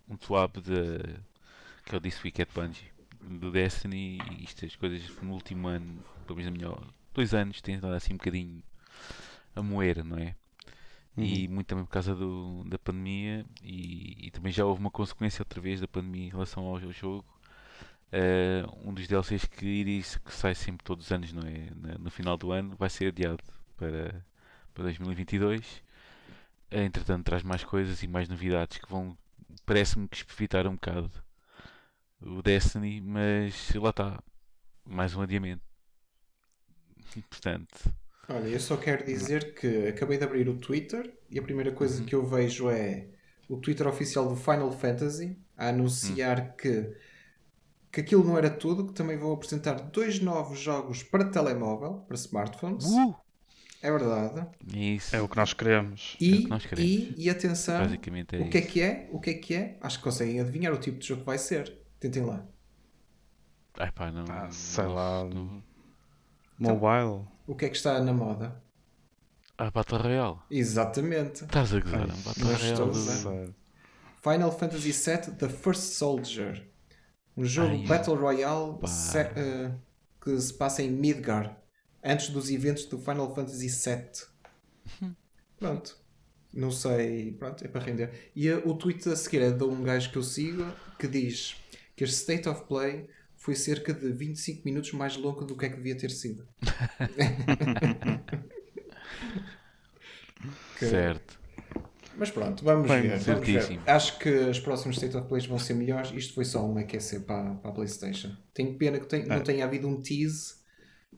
[0.08, 0.98] um twab de,
[1.84, 5.66] que é o This Week at Bungie, do Destiny, e isto, as coisas no último
[5.66, 6.78] ano, pelo menos na minha,
[7.12, 8.62] dois anos, têm estado assim um bocadinho
[9.56, 10.36] a moer, não é?
[11.16, 15.42] E muito também por causa do, da pandemia, e, e também já houve uma consequência
[15.42, 17.24] outra vez da pandemia em relação ao, ao jogo.
[18.12, 21.70] Eh, um dos DLCs que, iris, que sai sempre todos os anos, não é?
[21.98, 23.42] No final do ano, vai ser adiado
[23.76, 24.24] para,
[24.72, 25.82] para 2022.
[26.70, 29.16] Eh, entretanto, traz mais coisas e mais novidades que vão,
[29.66, 31.10] parece-me que espefitar um bocado
[32.20, 34.22] o Destiny, mas lá está,
[34.84, 35.62] mais um adiamento.
[37.30, 37.94] Portanto,
[38.28, 42.00] Olha, eu só quero dizer que acabei de abrir o Twitter e a primeira coisa
[42.00, 42.06] Uhum.
[42.06, 43.08] que eu vejo é
[43.48, 46.52] o Twitter oficial do Final Fantasy a anunciar Hum.
[46.56, 46.96] que,
[47.92, 52.16] que aquilo não era tudo, que também vão apresentar dois novos jogos para telemóvel, para
[52.16, 52.86] smartphones.
[52.86, 53.14] uh,
[53.82, 54.46] É verdade.
[54.74, 55.14] é isso.
[55.14, 56.16] É o que nós queremos.
[56.18, 56.90] É o E, que nós queremos.
[56.90, 58.70] e, e atenção, Basicamente é o que é isso.
[58.72, 59.08] que é?
[59.12, 59.76] O que é que é?
[59.82, 61.76] Acho que conseguem adivinhar o tipo de jogo que vai ser.
[62.00, 62.46] Tentem lá.
[63.78, 65.24] Ai pá, não, Ah, sei não- lá.
[65.24, 65.62] não-
[66.58, 67.26] Mobile.
[67.46, 68.62] O que é que está na moda?
[69.58, 70.38] Ah, Battle Royale.
[70.50, 71.44] Exatamente.
[71.44, 73.52] Estás a gozar, um Battle Royale.
[73.52, 73.54] a.
[74.32, 76.66] Final Fantasy VII The First Soldier.
[77.36, 79.72] Um jogo Ai, Battle Royale se- eh,
[80.20, 81.60] que se passa em Midgar,
[82.02, 85.14] antes dos eventos do Final Fantasy VII.
[85.58, 85.96] Pronto.
[86.52, 87.32] Não sei.
[87.32, 88.30] Pronto, é para render.
[88.34, 90.64] E eh, o tweet a seguir é de um gajo que eu sigo
[90.98, 91.56] que diz
[91.96, 93.08] que este State of Play
[93.44, 96.46] foi cerca de 25 minutos mais longo do que é que devia ter sido.
[100.78, 101.38] Que- Certo.
[102.16, 103.18] Mas pronto, vamos Bem, ver.
[103.18, 103.80] Vamos ver.
[103.86, 106.10] Acho que os próximos State of Plays vão ser melhores.
[106.12, 108.36] Isto foi só um aquecer para, para a PlayStation.
[108.52, 109.40] Tenho pena que tem- não É.
[109.40, 110.54] tenha havido um tease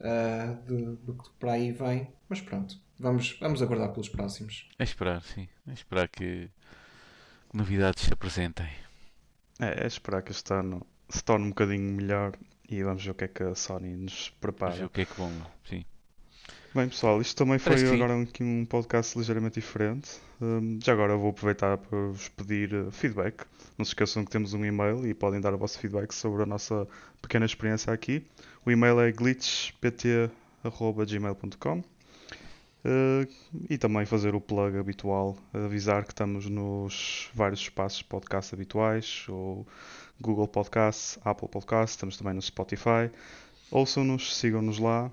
[0.01, 2.13] ah, de- do que para aí vem.
[2.29, 4.69] Mas pronto, vamos, vamos aguardar pelos próximos.
[4.79, 5.49] É esperar, sim.
[5.67, 6.51] É esperar que
[7.53, 8.69] novidades se apresentem.
[9.61, 12.33] É, é esperar que este ano se torne um bocadinho melhor
[12.69, 14.87] e vamos ver o que é que a Sony nos Vamos ver prepara.
[14.87, 15.31] o que é que vão.
[15.69, 15.85] Sim.
[16.75, 20.11] Bem, pessoal, isto também foi Parece agora aqui um podcast ligeiramente diferente.
[20.43, 23.45] Hum, já agora vou aproveitar para vos pedir uh, feedback.
[23.79, 26.47] Não se esqueçam que temos um e-mail e podem dar o vosso feedback sobre a
[26.47, 26.87] nossa
[27.23, 28.27] pequena experiência aqui.
[28.65, 31.83] O e-mail é glitchpt.gmail.com
[32.87, 33.27] Uh,
[33.69, 39.27] e também fazer o plug habitual, avisar que estamos nos vários espaços de podcast habituais,
[39.29, 39.67] ou
[40.21, 43.11] Google Podcasts, Apple Podcasts, estamos também no Spotify.
[43.71, 45.11] Ouçam-nos, sigam-nos lá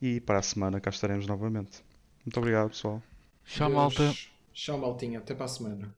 [0.00, 1.82] e para a semana cá estaremos novamente.
[2.24, 3.02] Muito obrigado, pessoal.
[3.44, 4.14] Tchau, malta.
[4.52, 5.18] Tchau, maltinha.
[5.18, 5.94] Até para a semana.